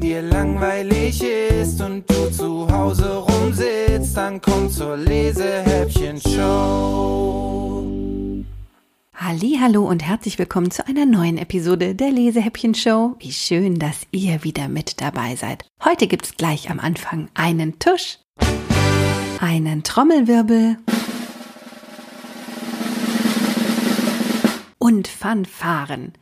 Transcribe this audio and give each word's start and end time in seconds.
Dir 0.00 0.22
langweilig 0.22 1.22
ist 1.22 1.80
und 1.80 2.10
du 2.10 2.30
zu 2.30 2.68
Hause 2.70 3.16
rumsitzt, 3.16 4.16
dann 4.16 4.40
komm 4.40 4.70
zur 4.70 4.96
Lesehäppchen-Show. 4.96 6.86
Hallo 9.66 9.84
und 9.84 10.06
herzlich 10.06 10.38
willkommen 10.38 10.70
zu 10.70 10.86
einer 10.86 11.06
neuen 11.06 11.38
Episode 11.38 11.96
der 11.96 12.12
Lesehäppchen 12.12 12.74
Show. 12.74 13.16
Wie 13.18 13.32
schön, 13.32 13.78
dass 13.78 14.06
ihr 14.12 14.44
wieder 14.44 14.68
mit 14.68 15.00
dabei 15.00 15.34
seid. 15.34 15.64
Heute 15.82 16.06
gibt's 16.06 16.36
gleich 16.36 16.70
am 16.70 16.78
Anfang 16.78 17.28
einen 17.34 17.80
Tusch, 17.80 18.18
einen 19.40 19.82
Trommelwirbel 19.82 20.76
und 24.78 25.08
Fanfaren. 25.08 26.12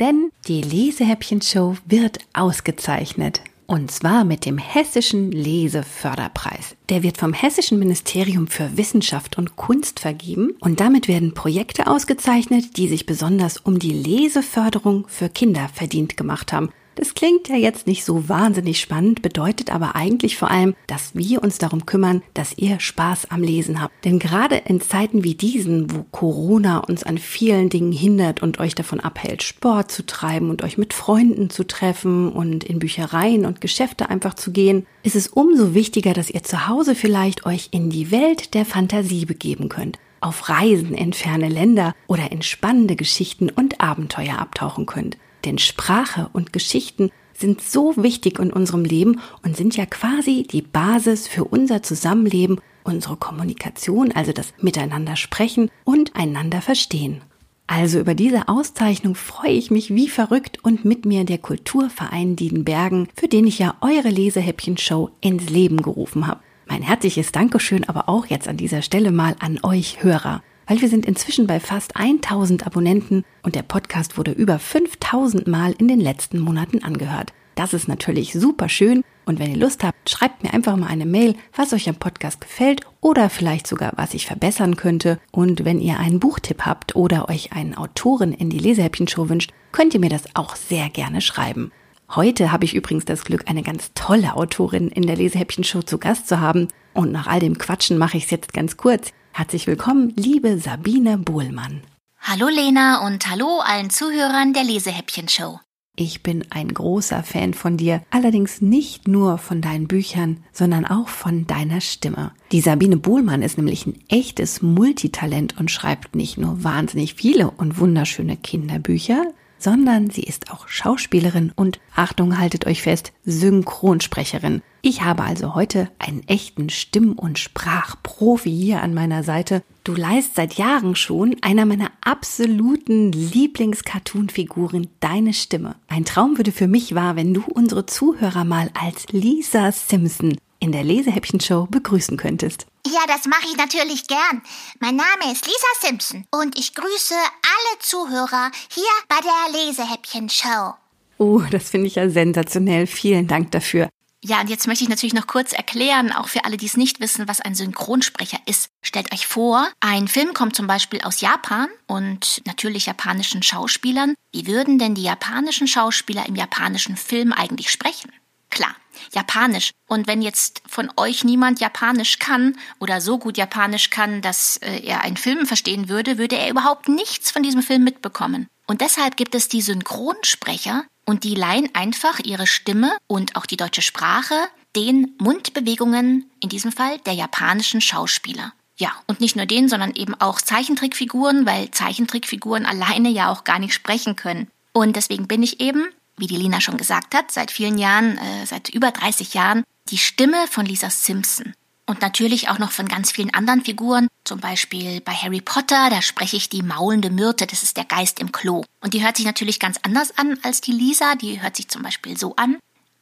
Denn 0.00 0.30
die 0.46 0.62
Lesehäppchen 0.62 1.42
Show 1.42 1.76
wird 1.84 2.18
ausgezeichnet. 2.32 3.40
Und 3.66 3.90
zwar 3.90 4.22
mit 4.22 4.46
dem 4.46 4.56
Hessischen 4.56 5.32
Leseförderpreis. 5.32 6.76
Der 6.88 7.02
wird 7.02 7.18
vom 7.18 7.32
Hessischen 7.32 7.80
Ministerium 7.80 8.46
für 8.46 8.76
Wissenschaft 8.76 9.36
und 9.38 9.56
Kunst 9.56 9.98
vergeben 9.98 10.54
und 10.60 10.78
damit 10.78 11.08
werden 11.08 11.34
Projekte 11.34 11.88
ausgezeichnet, 11.88 12.76
die 12.76 12.86
sich 12.86 13.06
besonders 13.06 13.56
um 13.56 13.80
die 13.80 13.92
Leseförderung 13.92 15.04
für 15.08 15.28
Kinder 15.28 15.68
verdient 15.74 16.16
gemacht 16.16 16.52
haben. 16.52 16.70
Das 16.98 17.14
klingt 17.14 17.46
ja 17.46 17.54
jetzt 17.54 17.86
nicht 17.86 18.04
so 18.04 18.28
wahnsinnig 18.28 18.80
spannend, 18.80 19.22
bedeutet 19.22 19.72
aber 19.72 19.94
eigentlich 19.94 20.36
vor 20.36 20.50
allem, 20.50 20.74
dass 20.88 21.14
wir 21.14 21.44
uns 21.44 21.58
darum 21.58 21.86
kümmern, 21.86 22.24
dass 22.34 22.58
ihr 22.58 22.80
Spaß 22.80 23.30
am 23.30 23.40
Lesen 23.40 23.80
habt. 23.80 24.04
Denn 24.04 24.18
gerade 24.18 24.56
in 24.56 24.80
Zeiten 24.80 25.22
wie 25.22 25.36
diesen, 25.36 25.94
wo 25.94 26.04
Corona 26.10 26.78
uns 26.78 27.04
an 27.04 27.18
vielen 27.18 27.68
Dingen 27.68 27.92
hindert 27.92 28.42
und 28.42 28.58
euch 28.58 28.74
davon 28.74 28.98
abhält, 28.98 29.44
Sport 29.44 29.92
zu 29.92 30.06
treiben 30.06 30.50
und 30.50 30.64
euch 30.64 30.76
mit 30.76 30.92
Freunden 30.92 31.50
zu 31.50 31.64
treffen 31.64 32.32
und 32.32 32.64
in 32.64 32.80
Büchereien 32.80 33.46
und 33.46 33.60
Geschäfte 33.60 34.10
einfach 34.10 34.34
zu 34.34 34.50
gehen, 34.50 34.84
ist 35.04 35.14
es 35.14 35.28
umso 35.28 35.74
wichtiger, 35.74 36.14
dass 36.14 36.30
ihr 36.30 36.42
zu 36.42 36.66
Hause 36.66 36.96
vielleicht 36.96 37.46
euch 37.46 37.68
in 37.70 37.90
die 37.90 38.10
Welt 38.10 38.54
der 38.54 38.64
Fantasie 38.64 39.24
begeben 39.24 39.68
könnt 39.68 40.00
auf 40.20 40.48
Reisen 40.48 40.94
in 40.94 41.12
ferne 41.12 41.48
Länder 41.48 41.94
oder 42.08 42.32
in 42.32 42.42
spannende 42.42 42.96
Geschichten 42.96 43.50
und 43.50 43.80
Abenteuer 43.80 44.40
abtauchen 44.40 44.84
könnt. 44.84 45.16
Denn 45.44 45.58
Sprache 45.58 46.28
und 46.32 46.52
Geschichten 46.52 47.10
sind 47.34 47.62
so 47.62 47.94
wichtig 47.96 48.38
in 48.38 48.52
unserem 48.52 48.84
Leben 48.84 49.20
und 49.44 49.56
sind 49.56 49.76
ja 49.76 49.86
quasi 49.86 50.46
die 50.50 50.62
Basis 50.62 51.28
für 51.28 51.44
unser 51.44 51.82
Zusammenleben, 51.82 52.60
unsere 52.84 53.16
Kommunikation, 53.16 54.12
also 54.12 54.32
das 54.32 54.52
Miteinander 54.60 55.14
sprechen 55.14 55.70
und 55.84 56.16
einander 56.16 56.60
verstehen. 56.60 57.22
Also 57.68 58.00
über 58.00 58.14
diese 58.14 58.48
Auszeichnung 58.48 59.14
freue 59.14 59.50
ich 59.50 59.70
mich 59.70 59.94
wie 59.94 60.08
verrückt 60.08 60.58
und 60.64 60.86
mit 60.86 61.04
mir 61.04 61.24
der 61.24 61.36
Kulturverein 61.36 62.34
Diedenbergen, 62.34 63.08
für 63.14 63.28
den 63.28 63.46
ich 63.46 63.58
ja 63.58 63.76
eure 63.82 64.08
Lesehäppchen-Show 64.08 65.10
ins 65.20 65.50
Leben 65.50 65.82
gerufen 65.82 66.26
habe. 66.26 66.40
Mein 66.66 66.82
herzliches 66.82 67.30
Dankeschön 67.30 67.84
aber 67.84 68.08
auch 68.08 68.26
jetzt 68.26 68.48
an 68.48 68.56
dieser 68.56 68.80
Stelle 68.82 69.12
mal 69.12 69.36
an 69.38 69.60
euch 69.62 70.02
Hörer 70.02 70.42
weil 70.68 70.80
wir 70.80 70.88
sind 70.88 71.06
inzwischen 71.06 71.46
bei 71.46 71.58
fast 71.58 71.96
1000 71.96 72.66
Abonnenten 72.66 73.24
und 73.42 73.54
der 73.54 73.62
Podcast 73.62 74.18
wurde 74.18 74.32
über 74.32 74.58
5000 74.58 75.48
Mal 75.48 75.74
in 75.78 75.88
den 75.88 76.00
letzten 76.00 76.38
Monaten 76.38 76.84
angehört. 76.84 77.32
Das 77.54 77.72
ist 77.72 77.88
natürlich 77.88 78.34
super 78.34 78.68
schön 78.68 79.02
und 79.24 79.38
wenn 79.40 79.50
ihr 79.50 79.58
Lust 79.58 79.82
habt, 79.82 80.08
schreibt 80.08 80.44
mir 80.44 80.54
einfach 80.54 80.76
mal 80.76 80.86
eine 80.86 81.06
Mail, 81.06 81.34
was 81.56 81.72
euch 81.72 81.88
am 81.88 81.96
Podcast 81.96 82.40
gefällt 82.40 82.82
oder 83.00 83.30
vielleicht 83.30 83.66
sogar, 83.66 83.92
was 83.96 84.14
ich 84.14 84.26
verbessern 84.26 84.76
könnte. 84.76 85.18
Und 85.32 85.64
wenn 85.64 85.80
ihr 85.80 85.98
einen 85.98 86.20
Buchtipp 86.20 86.62
habt 86.64 86.94
oder 86.94 87.28
euch 87.28 87.52
einen 87.52 87.74
Autoren 87.74 88.32
in 88.32 88.48
die 88.48 88.58
Lesehäppchen-Show 88.58 89.28
wünscht, 89.28 89.52
könnt 89.72 89.92
ihr 89.92 90.00
mir 90.00 90.10
das 90.10 90.34
auch 90.34 90.54
sehr 90.54 90.88
gerne 90.88 91.20
schreiben. 91.20 91.72
Heute 92.14 92.52
habe 92.52 92.64
ich 92.64 92.74
übrigens 92.74 93.04
das 93.04 93.24
Glück, 93.24 93.44
eine 93.50 93.62
ganz 93.62 93.90
tolle 93.94 94.34
Autorin 94.34 94.88
in 94.88 95.06
der 95.06 95.16
Lesehäppchen-Show 95.16 95.82
zu 95.82 95.98
Gast 95.98 96.28
zu 96.28 96.40
haben. 96.40 96.68
Und 96.94 97.12
nach 97.12 97.26
all 97.26 97.40
dem 97.40 97.58
Quatschen 97.58 97.98
mache 97.98 98.16
ich 98.16 98.24
es 98.24 98.30
jetzt 98.30 98.54
ganz 98.54 98.78
kurz. 98.78 99.12
Herzlich 99.38 99.68
willkommen, 99.68 100.12
liebe 100.16 100.58
Sabine 100.58 101.16
Bohlmann. 101.16 101.82
Hallo 102.20 102.48
Lena 102.48 103.06
und 103.06 103.30
hallo 103.30 103.60
allen 103.60 103.88
Zuhörern 103.88 104.52
der 104.52 104.64
Lesehäppchen-Show. 104.64 105.60
Ich 105.94 106.24
bin 106.24 106.44
ein 106.50 106.74
großer 106.74 107.22
Fan 107.22 107.54
von 107.54 107.76
dir, 107.76 108.02
allerdings 108.10 108.60
nicht 108.60 109.06
nur 109.06 109.38
von 109.38 109.60
deinen 109.60 109.86
Büchern, 109.86 110.42
sondern 110.52 110.84
auch 110.84 111.06
von 111.06 111.46
deiner 111.46 111.80
Stimme. 111.80 112.32
Die 112.50 112.60
Sabine 112.60 112.96
Bohlmann 112.96 113.42
ist 113.42 113.58
nämlich 113.58 113.86
ein 113.86 114.02
echtes 114.08 114.60
Multitalent 114.60 115.56
und 115.60 115.70
schreibt 115.70 116.16
nicht 116.16 116.36
nur 116.36 116.64
wahnsinnig 116.64 117.14
viele 117.14 117.48
und 117.52 117.78
wunderschöne 117.78 118.36
Kinderbücher, 118.36 119.22
sondern 119.58 120.10
sie 120.10 120.22
ist 120.22 120.50
auch 120.50 120.68
Schauspielerin 120.68 121.52
und, 121.54 121.80
Achtung, 121.94 122.38
haltet 122.38 122.66
euch 122.66 122.82
fest, 122.82 123.12
Synchronsprecherin. 123.24 124.62
Ich 124.80 125.02
habe 125.02 125.24
also 125.24 125.54
heute 125.56 125.90
einen 125.98 126.22
echten 126.28 126.70
Stimm- 126.70 127.18
und 127.18 127.38
Sprachprofi 127.38 128.50
hier 128.50 128.80
an 128.82 128.94
meiner 128.94 129.24
Seite. 129.24 129.62
Du 129.82 129.94
leist 129.94 130.36
seit 130.36 130.54
Jahren 130.54 130.94
schon 130.94 131.34
einer 131.40 131.66
meiner 131.66 131.90
absoluten 132.00 133.10
Lieblings-Cartoon-Figuren 133.10 134.86
deine 135.00 135.34
Stimme. 135.34 135.74
Ein 135.88 136.04
Traum 136.04 136.36
würde 136.36 136.52
für 136.52 136.68
mich 136.68 136.94
wahr, 136.94 137.16
wenn 137.16 137.34
du 137.34 137.42
unsere 137.42 137.86
Zuhörer 137.86 138.44
mal 138.44 138.70
als 138.80 139.08
Lisa 139.10 139.72
Simpson 139.72 140.36
in 140.60 140.70
der 140.72 140.84
Lesehäppchen-Show 140.84 141.66
begrüßen 141.70 142.16
könntest. 142.16 142.67
Ja, 142.86 143.00
das 143.06 143.26
mache 143.26 143.46
ich 143.50 143.56
natürlich 143.56 144.06
gern. 144.06 144.42
Mein 144.80 144.96
Name 144.96 145.32
ist 145.32 145.46
Lisa 145.46 145.66
Simpson 145.80 146.26
und 146.30 146.58
ich 146.58 146.74
grüße 146.74 147.14
alle 147.14 147.78
Zuhörer 147.80 148.50
hier 148.68 148.84
bei 149.08 149.16
der 149.20 149.60
Lesehäppchen-Show. 149.60 150.74
Oh, 151.18 151.42
das 151.50 151.70
finde 151.70 151.88
ich 151.88 151.96
ja 151.96 152.08
sensationell. 152.08 152.86
Vielen 152.86 153.26
Dank 153.26 153.50
dafür. 153.50 153.88
Ja, 154.24 154.40
und 154.40 154.50
jetzt 154.50 154.66
möchte 154.66 154.82
ich 154.82 154.90
natürlich 154.90 155.14
noch 155.14 155.28
kurz 155.28 155.52
erklären, 155.52 156.12
auch 156.12 156.26
für 156.26 156.44
alle, 156.44 156.56
die 156.56 156.66
es 156.66 156.76
nicht 156.76 156.98
wissen, 156.98 157.28
was 157.28 157.40
ein 157.40 157.54
Synchronsprecher 157.54 158.38
ist. 158.46 158.68
Stellt 158.82 159.12
euch 159.12 159.28
vor, 159.28 159.68
ein 159.80 160.08
Film 160.08 160.34
kommt 160.34 160.56
zum 160.56 160.66
Beispiel 160.66 161.00
aus 161.02 161.20
Japan 161.20 161.68
und 161.86 162.42
natürlich 162.44 162.86
japanischen 162.86 163.44
Schauspielern. 163.44 164.14
Wie 164.32 164.48
würden 164.48 164.78
denn 164.78 164.96
die 164.96 165.04
japanischen 165.04 165.68
Schauspieler 165.68 166.26
im 166.26 166.34
japanischen 166.34 166.96
Film 166.96 167.32
eigentlich 167.32 167.70
sprechen? 167.70 168.10
Klar, 168.50 168.74
Japanisch. 169.12 169.70
Und 169.88 170.06
wenn 170.06 170.22
jetzt 170.22 170.62
von 170.66 170.90
euch 170.96 171.24
niemand 171.24 171.60
Japanisch 171.60 172.18
kann 172.18 172.56
oder 172.78 173.00
so 173.00 173.18
gut 173.18 173.36
Japanisch 173.36 173.90
kann, 173.90 174.22
dass 174.22 174.56
äh, 174.58 174.80
er 174.84 175.02
einen 175.02 175.16
Film 175.16 175.46
verstehen 175.46 175.88
würde, 175.88 176.18
würde 176.18 176.36
er 176.36 176.50
überhaupt 176.50 176.88
nichts 176.88 177.30
von 177.30 177.42
diesem 177.42 177.62
Film 177.62 177.84
mitbekommen. 177.84 178.48
Und 178.66 178.80
deshalb 178.80 179.16
gibt 179.16 179.34
es 179.34 179.48
die 179.48 179.62
Synchronsprecher 179.62 180.84
und 181.06 181.24
die 181.24 181.34
leihen 181.34 181.74
einfach 181.74 182.18
ihre 182.22 182.46
Stimme 182.46 182.92
und 183.06 183.36
auch 183.36 183.46
die 183.46 183.56
deutsche 183.56 183.82
Sprache 183.82 184.34
den 184.76 185.14
Mundbewegungen, 185.18 186.30
in 186.40 186.48
diesem 186.48 186.70
Fall 186.70 186.98
der 186.98 187.14
japanischen 187.14 187.80
Schauspieler. 187.80 188.52
Ja, 188.76 188.92
und 189.06 189.20
nicht 189.20 189.34
nur 189.34 189.46
den, 189.46 189.68
sondern 189.68 189.94
eben 189.96 190.14
auch 190.14 190.40
Zeichentrickfiguren, 190.40 191.46
weil 191.46 191.70
Zeichentrickfiguren 191.70 192.64
alleine 192.64 193.08
ja 193.08 193.32
auch 193.32 193.42
gar 193.44 193.58
nicht 193.58 193.74
sprechen 193.74 194.14
können. 194.14 194.48
Und 194.72 194.94
deswegen 194.94 195.26
bin 195.26 195.42
ich 195.42 195.60
eben 195.60 195.88
wie 196.18 196.26
die 196.26 196.36
Lina 196.36 196.60
schon 196.60 196.76
gesagt 196.76 197.14
hat, 197.14 197.30
seit 197.30 197.50
vielen 197.50 197.78
Jahren, 197.78 198.18
äh, 198.18 198.46
seit 198.46 198.68
über 198.68 198.90
30 198.90 199.34
Jahren, 199.34 199.64
die 199.90 199.98
Stimme 199.98 200.46
von 200.48 200.66
Lisa 200.66 200.90
Simpson. 200.90 201.54
Und 201.86 202.02
natürlich 202.02 202.50
auch 202.50 202.58
noch 202.58 202.70
von 202.70 202.86
ganz 202.86 203.10
vielen 203.12 203.32
anderen 203.32 203.64
Figuren. 203.64 204.08
Zum 204.24 204.40
Beispiel 204.40 205.00
bei 205.00 205.12
Harry 205.12 205.40
Potter, 205.40 205.88
da 205.88 206.02
spreche 206.02 206.36
ich 206.36 206.50
die 206.50 206.62
maulende 206.62 207.08
Myrte, 207.08 207.46
das 207.46 207.62
ist 207.62 207.78
der 207.78 207.86
Geist 207.86 208.20
im 208.20 208.30
Klo. 208.30 208.62
Und 208.82 208.92
die 208.92 209.02
hört 209.02 209.16
sich 209.16 209.24
natürlich 209.24 209.58
ganz 209.58 209.78
anders 209.82 210.16
an 210.18 210.38
als 210.42 210.60
die 210.60 210.72
Lisa, 210.72 211.14
die 211.14 211.40
hört 211.40 211.56
sich 211.56 211.68
zum 211.68 211.82
Beispiel 211.82 212.18
so 212.18 212.36
an. 212.36 212.58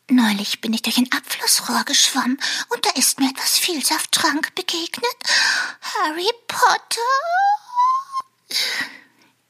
Neulich 0.09 0.61
bin 0.61 0.73
ich 0.73 0.83
durch 0.83 0.99
ein 0.99 1.11
Abflussrohr 1.11 1.83
geschwommen 1.85 2.39
und 2.69 2.87
da 2.87 2.91
ist 2.91 3.19
mir 3.19 3.29
etwas 3.29 3.59
Vielsafttrank 3.59 4.55
begegnet. 4.55 5.17
Harry 5.81 6.31
Potter? 6.47 7.01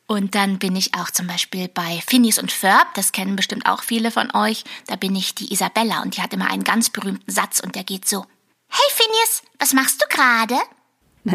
Und 0.06 0.36
dann 0.36 0.58
bin 0.58 0.76
ich 0.76 0.94
auch 0.94 1.10
zum 1.10 1.26
Beispiel 1.26 1.68
bei 1.68 2.00
Phineas 2.06 2.38
und 2.38 2.52
Ferb, 2.52 2.94
das 2.94 3.10
kennen 3.10 3.34
bestimmt 3.34 3.66
auch 3.66 3.82
viele 3.82 4.10
von 4.10 4.30
euch. 4.34 4.64
Da 4.86 4.97
bin 4.97 5.16
ich 5.16 5.34
die 5.34 5.53
Isabella 5.53 6.03
und 6.03 6.16
die 6.16 6.22
hat 6.22 6.32
immer 6.32 6.50
einen 6.50 6.64
ganz 6.64 6.91
berühmten 6.91 7.30
Satz 7.30 7.60
und 7.60 7.74
der 7.74 7.82
geht 7.82 8.06
so. 8.06 8.24
Hey 8.68 8.91
Phineas, 8.91 9.42
was 9.58 9.72
machst 9.72 10.03
du 10.03 10.06
gerade? 10.08 10.54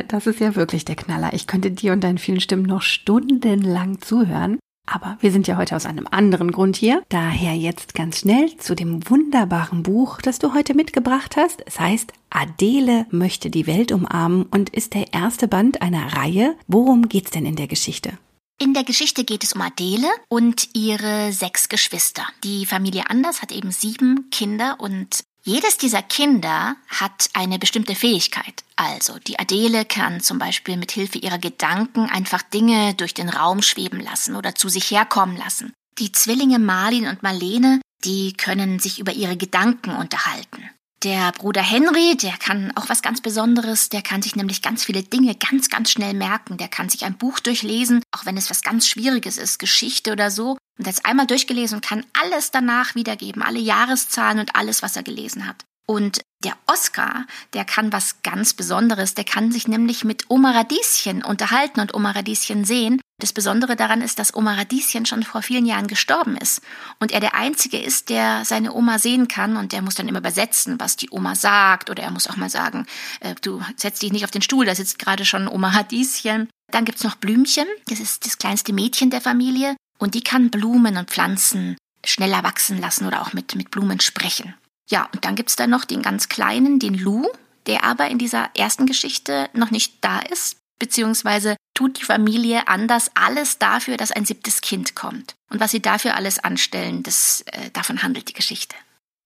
Das 0.08 0.26
ist 0.26 0.40
ja 0.40 0.56
wirklich 0.56 0.86
der 0.86 0.96
Knaller. 0.96 1.34
Ich 1.34 1.48
könnte 1.48 1.72
dir 1.72 1.92
und 1.92 2.02
deinen 2.02 2.18
vielen 2.18 2.40
Stimmen 2.40 2.66
noch 2.66 2.82
stundenlang 2.82 4.02
zuhören. 4.02 4.58
Aber 4.88 5.18
wir 5.20 5.32
sind 5.32 5.48
ja 5.48 5.58
heute 5.58 5.76
aus 5.76 5.86
einem 5.86 6.08
anderen 6.10 6.52
Grund 6.52 6.76
hier. 6.78 7.04
Daher 7.10 7.56
jetzt 7.56 7.94
ganz 7.94 8.20
schnell 8.20 8.56
zu 8.58 8.74
dem 8.74 9.10
wunderbaren 9.10 9.84
Buch, 9.84 10.22
das 10.22 10.40
du 10.40 10.54
heute 10.54 10.74
mitgebracht 10.74 11.36
hast. 11.36 11.62
Es 11.66 11.80
heißt 11.80 12.14
Adele 12.30 13.06
möchte 13.10 13.50
die 13.50 13.68
Welt 13.68 13.92
umarmen 13.92 14.44
und 14.44 14.70
ist 14.70 14.94
der 14.94 15.14
erste 15.14 15.50
Band 15.50 15.82
einer 15.82 16.14
Reihe. 16.14 16.56
Worum 16.68 17.10
geht's 17.10 17.32
denn 17.32 17.46
in 17.46 17.58
der 17.58 17.68
Geschichte? 17.68 18.18
In 18.62 18.76
der 18.76 18.84
Geschichte 18.84 19.24
geht 19.24 19.44
es 19.44 19.54
um 19.54 19.62
Adele 19.62 20.08
und 20.30 20.70
ihre 20.76 21.34
sechs 21.34 21.68
Geschwister. 21.68 22.28
Die 22.44 22.68
Familie 22.68 23.10
Anders 23.10 23.42
hat 23.42 23.52
eben 23.52 23.72
sieben 23.72 24.30
Kinder 24.30 24.76
und 24.80 25.24
jedes 25.42 25.80
dieser 25.80 26.04
Kinder 26.04 26.76
hat 26.88 27.32
eine 27.34 27.58
bestimmte 27.58 27.96
Fähigkeit. 27.96 28.64
Also 28.76 29.18
die 29.18 29.40
Adele 29.40 29.84
kann 29.84 30.22
zum 30.22 30.38
Beispiel 30.38 30.78
mit 30.78 30.92
Hilfe 30.92 31.18
ihrer 31.18 31.40
Gedanken 31.40 32.08
einfach 32.08 32.44
Dinge 32.44 32.94
durch 32.94 33.16
den 33.16 33.30
Raum 33.30 33.64
schweben 33.64 34.00
lassen 34.00 34.36
oder 34.36 34.54
zu 34.54 34.70
sich 34.70 34.92
herkommen 34.92 35.38
lassen. 35.38 35.74
Die 35.98 36.12
Zwillinge 36.12 36.60
Marlin 36.60 37.08
und 37.08 37.24
Marlene 37.24 37.82
die 38.04 38.34
können 38.34 38.80
sich 38.80 39.00
über 39.00 39.14
ihre 39.14 39.38
Gedanken 39.38 39.92
unterhalten. 39.92 40.70
Der 41.04 41.32
Bruder 41.32 41.64
Henry, 41.64 42.16
der 42.16 42.34
kann 42.38 42.72
auch 42.76 42.88
was 42.88 43.02
ganz 43.02 43.22
Besonderes, 43.22 43.90
der 43.90 44.04
kann 44.04 44.22
sich 44.22 44.36
nämlich 44.36 44.62
ganz 44.62 44.84
viele 44.86 45.02
Dinge 45.02 45.34
ganz, 45.34 45.70
ganz 45.70 45.90
schnell 45.90 46.14
merken. 46.14 46.58
Der 46.58 46.68
kann 46.68 46.90
sich 46.90 47.06
ein 47.06 47.18
Buch 47.18 47.40
durchlesen, 47.40 48.04
auch 48.12 48.28
wenn 48.28 48.38
es 48.38 48.52
was 48.52 48.62
ganz 48.62 48.88
Schwieriges 48.88 49.40
ist, 49.40 49.58
Geschichte 49.58 50.12
oder 50.12 50.30
so. 50.30 50.58
Und 50.78 50.86
hat 50.86 50.94
es 50.94 51.04
einmal 51.04 51.26
durchgelesen 51.26 51.78
und 51.78 51.86
kann 51.86 52.06
alles 52.22 52.52
danach 52.52 52.94
wiedergeben, 52.94 53.42
alle 53.42 53.60
Jahreszahlen 53.60 54.40
und 54.40 54.56
alles, 54.56 54.84
was 54.84 54.96
er 54.96 55.02
gelesen 55.02 55.48
hat. 55.48 55.66
Und 55.88 56.22
der 56.44 56.54
Oscar, 56.68 57.26
der 57.54 57.66
kann 57.66 57.92
was 57.92 58.22
ganz 58.22 58.54
Besonderes. 58.54 59.16
Der 59.16 59.24
kann 59.24 59.52
sich 59.52 59.68
nämlich 59.68 60.04
mit 60.04 60.26
Oma 60.30 60.52
Radieschen 60.52 61.24
unterhalten 61.24 61.80
und 61.80 61.96
Oma 61.96 62.12
Radieschen 62.12 62.64
sehen. 62.64 63.02
Das 63.22 63.34
Besondere 63.34 63.76
daran 63.76 64.02
ist, 64.02 64.18
dass 64.18 64.34
Oma 64.34 64.56
Radieschen 64.56 65.06
schon 65.06 65.22
vor 65.22 65.44
vielen 65.44 65.68
Jahren 65.68 65.86
gestorben 65.86 66.36
ist. 66.38 66.60
Und 67.00 67.12
er 67.12 67.20
der 67.20 67.36
Einzige 67.36 67.78
ist, 67.78 68.10
der 68.10 68.46
seine 68.46 68.74
Oma 68.74 68.98
sehen 68.98 69.28
kann. 69.28 69.58
Und 69.58 69.74
der 69.74 69.84
muss 69.84 69.94
dann 69.94 70.08
immer 70.08 70.18
übersetzen, 70.18 70.80
was 70.80 70.96
die 70.96 71.10
Oma 71.12 71.36
sagt. 71.36 71.92
Oder 71.92 72.02
er 72.02 72.10
muss 72.10 72.26
auch 72.26 72.36
mal 72.36 72.50
sagen, 72.50 72.88
äh, 73.20 73.36
du 73.40 73.62
setz 73.76 74.00
dich 74.00 74.12
nicht 74.12 74.24
auf 74.24 74.32
den 74.32 74.42
Stuhl, 74.42 74.66
da 74.66 74.74
sitzt 74.74 74.98
gerade 74.98 75.24
schon 75.24 75.48
Oma 75.48 75.70
Radieschen. 75.70 76.50
Dann 76.72 76.84
gibt's 76.84 77.04
noch 77.04 77.16
Blümchen. 77.16 77.68
Das 77.86 78.00
ist 78.00 78.26
das 78.26 78.40
kleinste 78.40 78.74
Mädchen 78.74 79.12
der 79.12 79.22
Familie. 79.22 79.76
Und 80.00 80.16
die 80.16 80.24
kann 80.24 80.50
Blumen 80.50 80.98
und 80.98 81.12
Pflanzen 81.12 81.78
schneller 82.04 82.44
wachsen 82.44 82.82
lassen 82.82 83.06
oder 83.06 83.22
auch 83.22 83.34
mit, 83.34 83.54
mit 83.54 83.70
Blumen 83.70 84.00
sprechen. 84.00 84.56
Ja, 84.90 85.08
und 85.14 85.26
dann 85.26 85.36
gibt's 85.36 85.56
da 85.56 85.68
noch 85.68 85.86
den 85.86 86.02
ganz 86.02 86.28
kleinen, 86.28 86.80
den 86.80 86.96
Lou, 86.96 87.28
der 87.68 87.84
aber 87.84 88.10
in 88.10 88.18
dieser 88.18 88.50
ersten 88.56 88.88
Geschichte 88.88 89.48
noch 89.54 89.70
nicht 89.70 90.04
da 90.04 90.20
ist, 90.22 90.58
beziehungsweise 90.82 91.56
tut 91.76 92.02
die 92.02 92.06
Familie 92.06 92.68
anders 92.68 93.12
alles 93.14 93.60
dafür, 93.60 93.98
dass 93.98 94.12
ein 94.12 94.26
siebtes 94.26 94.62
Kind 94.62 94.96
kommt. 94.96 95.36
Und 95.52 95.60
was 95.60 95.72
sie 95.72 95.82
dafür 95.82 96.16
alles 96.16 96.40
anstellen, 96.40 97.04
das, 97.04 97.46
äh, 97.52 97.70
davon 97.72 98.02
handelt 98.02 98.30
die 98.30 98.34
Geschichte. 98.34 98.76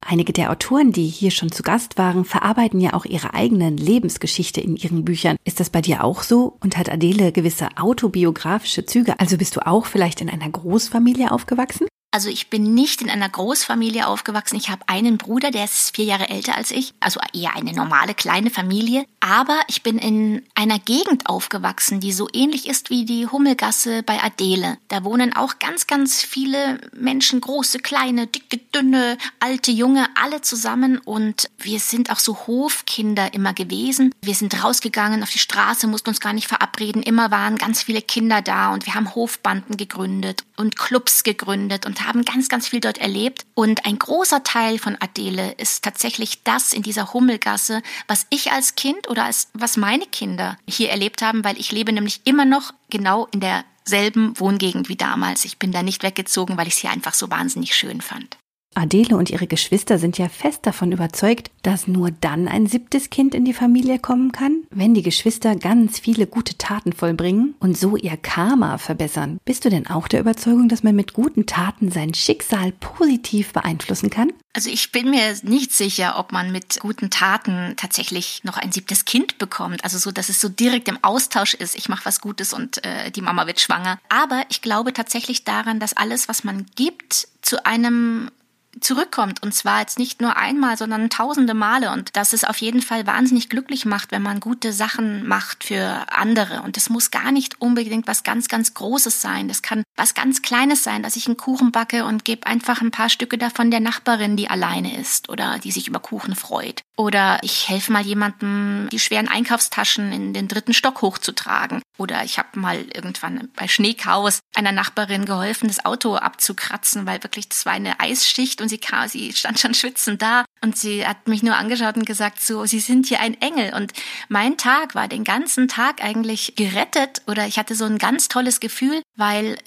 Einige 0.06 0.34
der 0.34 0.52
Autoren, 0.52 0.92
die 0.92 1.08
hier 1.08 1.32
schon 1.32 1.52
zu 1.52 1.64
Gast 1.64 1.98
waren, 1.98 2.26
verarbeiten 2.26 2.80
ja 2.82 2.94
auch 2.94 3.06
ihre 3.06 3.34
eigenen 3.34 3.78
Lebensgeschichte 3.78 4.60
in 4.60 4.76
ihren 4.76 5.06
Büchern. 5.06 5.38
Ist 5.46 5.60
das 5.62 5.70
bei 5.70 5.82
dir 5.82 6.04
auch 6.04 6.22
so? 6.22 6.58
Und 6.60 6.78
hat 6.78 6.92
Adele 6.92 7.32
gewisse 7.32 7.70
autobiografische 7.78 8.86
Züge? 8.86 9.20
Also 9.20 9.38
bist 9.38 9.56
du 9.56 9.66
auch 9.66 9.86
vielleicht 9.86 10.22
in 10.22 10.30
einer 10.30 10.50
Großfamilie 10.50 11.32
aufgewachsen? 11.32 11.88
Also 12.16 12.30
ich 12.30 12.50
bin 12.50 12.74
nicht 12.74 13.02
in 13.02 13.10
einer 13.10 13.28
Großfamilie 13.28 14.08
aufgewachsen. 14.08 14.56
Ich 14.56 14.70
habe 14.70 14.84
einen 14.88 15.18
Bruder, 15.18 15.52
der 15.52 15.66
ist 15.66 15.94
vier 15.94 16.06
Jahre 16.06 16.30
älter 16.30 16.56
als 16.56 16.72
ich. 16.72 16.94
Also 17.02 17.20
eher 17.34 17.56
eine 17.58 17.74
normale 17.74 18.14
kleine 18.14 18.52
Familie. 18.52 19.06
Aber 19.28 19.60
ich 19.68 19.82
bin 19.82 19.98
in 19.98 20.44
einer 20.54 20.78
Gegend 20.78 21.28
aufgewachsen, 21.28 22.00
die 22.00 22.14
so 22.14 22.30
ähnlich 22.32 22.70
ist 22.70 22.92
wie 22.92 23.06
die 23.06 23.26
Hummelgasse 23.26 24.04
bei 24.04 24.22
Adele. 24.22 24.78
Da 24.88 25.04
wohnen 25.04 25.36
auch 25.36 25.58
ganz, 25.58 25.88
ganz 25.88 26.22
viele 26.22 26.80
Menschen, 26.96 27.42
große, 27.42 27.80
kleine, 27.80 28.28
dicke, 28.28 28.60
dünne, 28.72 29.18
alte, 29.40 29.72
junge, 29.72 30.08
alle 30.14 30.42
zusammen. 30.42 31.00
Und 31.00 31.50
wir 31.58 31.80
sind 31.80 32.12
auch 32.12 32.20
so 32.20 32.46
Hofkinder 32.46 33.34
immer 33.34 33.56
gewesen. 33.56 34.14
Wir 34.22 34.36
sind 34.36 34.64
rausgegangen 34.64 35.24
auf 35.24 35.32
die 35.32 35.40
Straße, 35.40 35.88
mussten 35.88 36.10
uns 36.10 36.20
gar 36.20 36.34
nicht 36.34 36.48
verabreden. 36.48 37.02
Immer 37.02 37.32
waren 37.32 37.58
ganz 37.58 37.82
viele 37.82 38.04
Kinder 38.04 38.44
da 38.44 38.74
und 38.74 38.86
wir 38.86 38.94
haben 38.94 39.16
Hofbanden 39.16 39.76
gegründet 39.76 40.44
und 40.56 40.78
Clubs 40.78 41.24
gegründet 41.24 41.88
und 41.88 42.08
haben 42.08 42.26
ganz, 42.26 42.48
ganz 42.48 42.68
viel 42.68 42.80
dort 42.80 43.00
erlebt. 43.00 43.48
Und 43.56 43.88
ein 43.88 43.98
großer 43.98 44.44
Teil 44.44 44.78
von 44.78 44.96
Adele 45.00 45.54
ist 45.54 45.84
tatsächlich 45.84 46.44
das 46.44 46.74
in 46.74 46.84
dieser 46.84 47.12
Hummelgasse, 47.12 47.82
was 48.08 48.28
ich 48.30 48.52
als 48.52 48.76
Kind 48.76 49.08
oder 49.16 49.24
als 49.24 49.48
was 49.54 49.78
meine 49.78 50.06
Kinder 50.06 50.58
hier 50.68 50.90
erlebt 50.90 51.22
haben, 51.22 51.46
weil 51.46 51.58
ich 51.58 51.72
lebe 51.72 51.94
nämlich 51.94 52.20
immer 52.26 52.44
noch 52.44 52.74
genau 52.90 53.30
in 53.32 53.40
derselben 53.40 54.38
Wohngegend 54.38 54.90
wie 54.90 54.98
damals. 54.98 55.46
Ich 55.46 55.58
bin 55.58 55.72
da 55.72 55.84
nicht 55.84 56.04
weggezogen, 56.04 56.58
weil 56.58 56.68
ich 56.68 56.76
sie 56.76 56.90
einfach 56.90 57.14
so 57.14 57.32
wahnsinnig 57.32 57.74
schön 57.74 58.02
fand. 58.02 58.38
Adele 58.76 59.18
und 59.18 59.30
ihre 59.30 59.48
Geschwister 59.48 59.98
sind 59.98 60.18
ja 60.18 60.30
fest 60.30 60.66
davon 60.66 60.92
überzeugt, 60.92 61.50
dass 61.64 61.88
nur 61.88 62.12
dann 62.12 62.48
ein 62.48 62.68
siebtes 62.68 63.10
Kind 63.10 63.34
in 63.34 63.46
die 63.46 63.54
Familie 63.54 64.00
kommen 64.00 64.32
kann, 64.32 64.64
wenn 64.70 64.94
die 64.94 65.02
Geschwister 65.02 65.56
ganz 65.56 66.00
viele 66.00 66.28
gute 66.28 66.58
Taten 66.58 66.94
vollbringen 66.94 67.56
und 67.60 67.78
so 67.78 67.96
ihr 67.96 68.18
Karma 68.18 68.78
verbessern. 68.78 69.40
Bist 69.46 69.66
du 69.66 69.70
denn 69.70 69.88
auch 69.88 70.08
der 70.08 70.20
Überzeugung, 70.20 70.70
dass 70.70 70.84
man 70.84 70.96
mit 70.96 71.14
guten 71.14 71.46
Taten 71.46 71.90
sein 71.90 72.14
Schicksal 72.14 72.72
positiv 72.74 73.54
beeinflussen 73.54 74.10
kann? 74.10 74.32
Also 74.54 74.70
ich 74.70 74.94
bin 74.94 75.10
mir 75.10 75.36
nicht 75.44 75.74
sicher, 75.74 76.18
ob 76.18 76.32
man 76.32 76.52
mit 76.52 76.80
guten 76.80 77.10
Taten 77.10 77.74
tatsächlich 77.76 78.42
noch 78.46 78.58
ein 78.58 78.72
siebtes 78.72 79.04
Kind 79.04 79.38
bekommt. 79.38 79.84
Also 79.84 79.98
so, 79.98 80.12
dass 80.12 80.30
es 80.30 80.40
so 80.40 80.48
direkt 80.48 80.88
im 80.88 81.04
Austausch 81.04 81.56
ist. 81.56 81.76
Ich 81.76 81.90
mache 81.90 82.06
was 82.06 82.22
Gutes 82.22 82.54
und 82.54 82.84
äh, 82.86 83.12
die 83.12 83.22
Mama 83.22 83.48
wird 83.48 83.60
schwanger. 83.60 84.00
Aber 84.08 84.44
ich 84.50 84.62
glaube 84.62 84.94
tatsächlich 84.94 85.44
daran, 85.44 85.82
dass 85.82 85.98
alles, 85.98 86.30
was 86.30 86.46
man 86.46 86.66
gibt, 86.76 87.28
zu 87.42 87.66
einem 87.66 88.32
zurückkommt. 88.80 89.42
Und 89.44 89.54
zwar 89.54 89.82
jetzt 89.82 90.00
nicht 90.00 90.22
nur 90.22 90.38
einmal, 90.38 90.78
sondern 90.78 91.10
tausende 91.10 91.54
Male. 91.54 91.92
Und 91.92 92.16
dass 92.16 92.34
es 92.34 92.44
auf 92.44 92.58
jeden 92.58 92.82
Fall 92.82 93.08
wahnsinnig 93.08 93.50
glücklich 93.50 93.86
macht, 93.86 94.12
wenn 94.12 94.22
man 94.22 94.40
gute 94.40 94.74
Sachen 94.74 95.28
macht 95.28 95.64
für 95.64 96.06
andere. 96.12 96.62
Und 96.62 96.78
das 96.78 96.90
muss 96.90 97.12
gar 97.12 97.32
nicht 97.32 97.62
unbedingt 97.62 98.08
was 98.08 98.24
ganz, 98.24 98.48
ganz 98.48 98.74
Großes 98.74 99.22
sein. 99.22 99.48
Das 99.48 99.62
kann 99.62 99.84
was 99.96 100.14
ganz 100.14 100.42
Kleines 100.42 100.84
sein, 100.84 101.04
dass 101.04 101.16
ich 101.16 101.28
einen 101.28 101.38
Kuchen 101.38 101.72
backe 101.72 102.06
und 102.06 102.26
gebe 102.26 102.48
einfach 102.48 102.82
ein 102.82 102.92
paar 102.92 103.10
Stücke 103.10 103.38
davon 103.38 103.72
der 103.72 103.80
Nachbarin, 103.80 104.38
die 104.38 104.50
alleine 104.50 105.00
ist 105.00 105.30
oder 105.30 105.60
die 105.60 105.72
sich 105.72 105.88
über 105.88 106.00
Kuchen 106.00 106.36
freut. 106.36 106.82
Oder 106.98 107.40
ich 107.42 107.68
helfe 107.68 107.92
mal 107.92 108.04
jemandem, 108.04 108.88
die 108.92 109.00
schweren 109.00 109.28
Einkaufstaschen 109.28 110.12
in 110.12 110.34
den 110.34 110.48
dritten 110.48 110.74
Stock 110.74 111.02
hochzutragen. 111.02 111.82
Oder 111.98 112.24
ich 112.24 112.38
habe 112.38 112.60
mal 112.60 112.86
irgendwann 112.94 113.50
bei 113.56 113.68
Schneechaos 113.68 114.40
einer 114.56 114.72
Nachbarin 114.72 115.26
geholfen, 115.26 115.68
das 115.68 115.86
Auto 115.86 116.16
abzukratzen, 116.16 117.06
weil 117.06 117.24
wirklich 117.24 117.50
das 117.50 117.66
war 117.66 117.74
eine 117.74 118.00
Eisschicht 118.00 118.62
und 118.66 118.70
sie 118.70 118.80
kam, 118.80 119.08
sie 119.08 119.32
stand 119.32 119.60
schon 119.60 119.76
schwitzend 119.76 120.24
da 120.24 120.44
und 120.64 120.76
sie 120.76 121.06
hat 121.06 121.28
mich 121.28 121.44
nur 121.44 121.56
angeschaut 121.56 121.98
und 121.98 122.06
gesagt, 122.06 122.42
so, 122.42 122.66
Sie 122.66 122.80
sind 122.80 123.06
hier 123.06 123.20
ein 123.20 123.40
Engel. 123.40 123.76
Und 123.76 123.94
mein 124.28 124.58
Tag 124.58 124.96
war 124.96 125.08
den 125.08 125.24
ganzen 125.24 125.68
Tag 125.68 126.04
eigentlich 126.04 126.56
gerettet 126.56 127.22
oder 127.28 127.46
ich 127.46 127.60
hatte 127.60 127.76
so 127.76 127.86
ein 127.86 128.00
ganz 128.00 128.28
tolles 128.28 128.60
Gefühl, 128.60 129.04
weil 129.16 129.60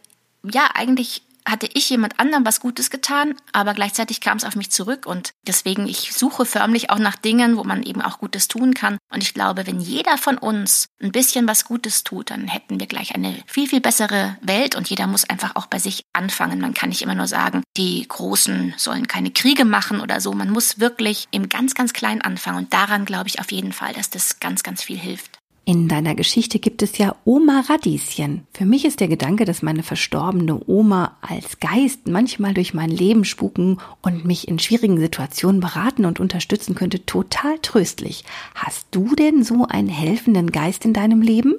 ja, 0.42 0.68
eigentlich 0.74 1.22
hatte 1.50 1.68
ich 1.72 1.88
jemand 1.90 2.18
anderem 2.20 2.44
was 2.44 2.60
Gutes 2.60 2.90
getan, 2.90 3.34
aber 3.52 3.74
gleichzeitig 3.74 4.20
kam 4.20 4.36
es 4.36 4.44
auf 4.44 4.56
mich 4.56 4.70
zurück 4.70 5.06
und 5.06 5.32
deswegen 5.46 5.86
ich 5.86 6.12
suche 6.12 6.44
förmlich 6.44 6.90
auch 6.90 6.98
nach 6.98 7.16
Dingen, 7.16 7.56
wo 7.56 7.64
man 7.64 7.82
eben 7.82 8.02
auch 8.02 8.18
Gutes 8.18 8.48
tun 8.48 8.74
kann 8.74 8.98
und 9.12 9.22
ich 9.22 9.34
glaube, 9.34 9.66
wenn 9.66 9.80
jeder 9.80 10.18
von 10.18 10.38
uns 10.38 10.88
ein 11.00 11.12
bisschen 11.12 11.48
was 11.48 11.64
Gutes 11.64 12.04
tut, 12.04 12.30
dann 12.30 12.48
hätten 12.48 12.80
wir 12.80 12.86
gleich 12.86 13.14
eine 13.14 13.34
viel 13.46 13.68
viel 13.68 13.80
bessere 13.80 14.36
Welt 14.40 14.74
und 14.74 14.88
jeder 14.90 15.06
muss 15.06 15.28
einfach 15.28 15.56
auch 15.56 15.66
bei 15.66 15.78
sich 15.78 16.04
anfangen. 16.12 16.60
Man 16.60 16.74
kann 16.74 16.90
nicht 16.90 17.02
immer 17.02 17.14
nur 17.14 17.28
sagen, 17.28 17.62
die 17.76 18.06
Großen 18.06 18.74
sollen 18.76 19.08
keine 19.08 19.30
Kriege 19.30 19.64
machen 19.64 20.00
oder 20.00 20.20
so. 20.20 20.32
Man 20.32 20.50
muss 20.50 20.78
wirklich 20.78 21.26
im 21.31 21.48
ganz 21.48 21.74
ganz 21.74 21.93
klein 21.93 22.22
anfangen 22.22 22.58
und 22.58 22.72
daran 22.72 23.05
glaube 23.05 23.28
ich 23.28 23.40
auf 23.40 23.52
jeden 23.52 23.72
Fall, 23.72 23.93
dass 23.94 24.10
das 24.10 24.40
ganz 24.40 24.62
ganz 24.62 24.82
viel 24.82 24.98
hilft. 24.98 25.37
In 25.69 25.87
deiner 25.87 26.15
Geschichte 26.15 26.60
gibt 26.60 26.81
es 26.81 26.96
ja 26.96 27.15
Oma 27.27 27.63
Radieschen. 27.69 28.46
Für 28.55 28.65
mich 28.65 28.87
ist 28.87 29.01
der 29.01 29.08
Gedanke, 29.08 29.44
dass 29.44 29.60
meine 29.60 29.82
verstorbene 29.82 30.63
Oma 30.67 31.19
als 31.20 31.60
Geist 31.60 32.08
manchmal 32.08 32.55
durch 32.55 32.72
mein 32.72 32.89
Leben 32.89 33.27
spuken 33.27 33.77
und 34.01 34.25
mich 34.25 34.48
in 34.48 34.58
schwierigen 34.58 34.98
Situationen 34.98 35.60
beraten 35.60 36.06
und 36.06 36.20
unterstützen 36.20 36.75
könnte, 36.75 37.05
total 37.05 37.58
tröstlich. 37.58 38.25
Hast 38.55 38.87
du 38.93 39.15
denn 39.15 39.44
so 39.44 39.67
einen 39.67 39.91
helfenden 39.91 40.53
Geist 40.53 40.87
in 40.87 40.94
deinem 40.94 41.20
Leben? 41.20 41.56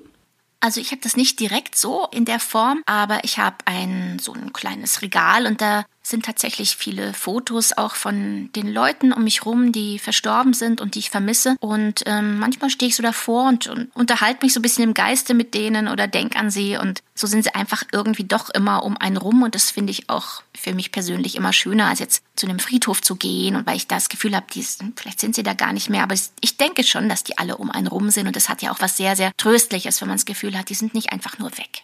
Also 0.59 0.81
ich 0.81 0.89
habe 0.89 1.01
das 1.03 1.15
nicht 1.15 1.39
direkt 1.39 1.75
so 1.75 2.07
in 2.11 2.25
der 2.25 2.39
Form, 2.39 2.81
aber 2.87 3.23
ich 3.23 3.37
habe 3.37 3.57
ein 3.65 4.17
so 4.19 4.33
ein 4.33 4.53
kleines 4.53 5.03
Regal 5.03 5.45
und 5.45 5.61
da 5.61 5.85
sind 6.09 6.25
tatsächlich 6.25 6.75
viele 6.75 7.13
Fotos 7.13 7.77
auch 7.77 7.95
von 7.95 8.49
den 8.55 8.67
Leuten 8.67 9.13
um 9.13 9.23
mich 9.23 9.45
rum, 9.45 9.71
die 9.71 9.99
verstorben 9.99 10.53
sind 10.53 10.81
und 10.81 10.95
die 10.95 10.99
ich 10.99 11.09
vermisse. 11.09 11.55
Und 11.59 12.03
ähm, 12.05 12.39
manchmal 12.39 12.69
stehe 12.69 12.89
ich 12.89 12.95
so 12.95 13.03
davor 13.03 13.47
und, 13.47 13.67
und 13.67 13.95
unterhalte 13.95 14.45
mich 14.45 14.53
so 14.53 14.59
ein 14.59 14.63
bisschen 14.63 14.83
im 14.83 14.93
Geiste 14.93 15.33
mit 15.33 15.53
denen 15.53 15.87
oder 15.87 16.07
denke 16.07 16.37
an 16.37 16.49
sie. 16.49 16.77
Und 16.77 17.01
so 17.15 17.27
sind 17.27 17.43
sie 17.43 17.55
einfach 17.55 17.83
irgendwie 17.91 18.23
doch 18.23 18.49
immer 18.49 18.83
um 18.83 18.97
einen 18.97 19.17
rum. 19.17 19.43
Und 19.43 19.55
das 19.55 19.71
finde 19.71 19.91
ich 19.91 20.09
auch 20.09 20.43
für 20.55 20.73
mich 20.73 20.91
persönlich 20.91 21.35
immer 21.35 21.53
schöner, 21.53 21.87
als 21.87 21.99
jetzt 21.99 22.23
zu 22.35 22.47
einem 22.47 22.59
Friedhof 22.59 23.01
zu 23.01 23.15
gehen. 23.15 23.55
Und 23.55 23.67
weil 23.67 23.77
ich 23.77 23.87
das 23.87 24.09
Gefühl 24.09 24.35
habe, 24.35 24.47
vielleicht 24.95 25.19
sind 25.19 25.35
sie 25.35 25.43
da 25.43 25.53
gar 25.53 25.73
nicht 25.73 25.89
mehr. 25.89 26.03
Aber 26.03 26.15
ich 26.15 26.57
denke 26.57 26.83
schon, 26.83 27.09
dass 27.09 27.23
die 27.23 27.37
alle 27.37 27.57
um 27.57 27.69
einen 27.71 27.87
rum 27.87 28.09
sind. 28.09 28.27
Und 28.27 28.35
das 28.35 28.49
hat 28.49 28.61
ja 28.61 28.71
auch 28.71 28.81
was 28.81 28.97
sehr, 28.97 29.15
sehr 29.15 29.31
Tröstliches, 29.37 30.01
wenn 30.01 30.07
man 30.07 30.17
das 30.17 30.25
Gefühl 30.25 30.57
hat, 30.57 30.69
die 30.69 30.75
sind 30.75 30.93
nicht 30.93 31.11
einfach 31.11 31.37
nur 31.39 31.51
weg. 31.57 31.83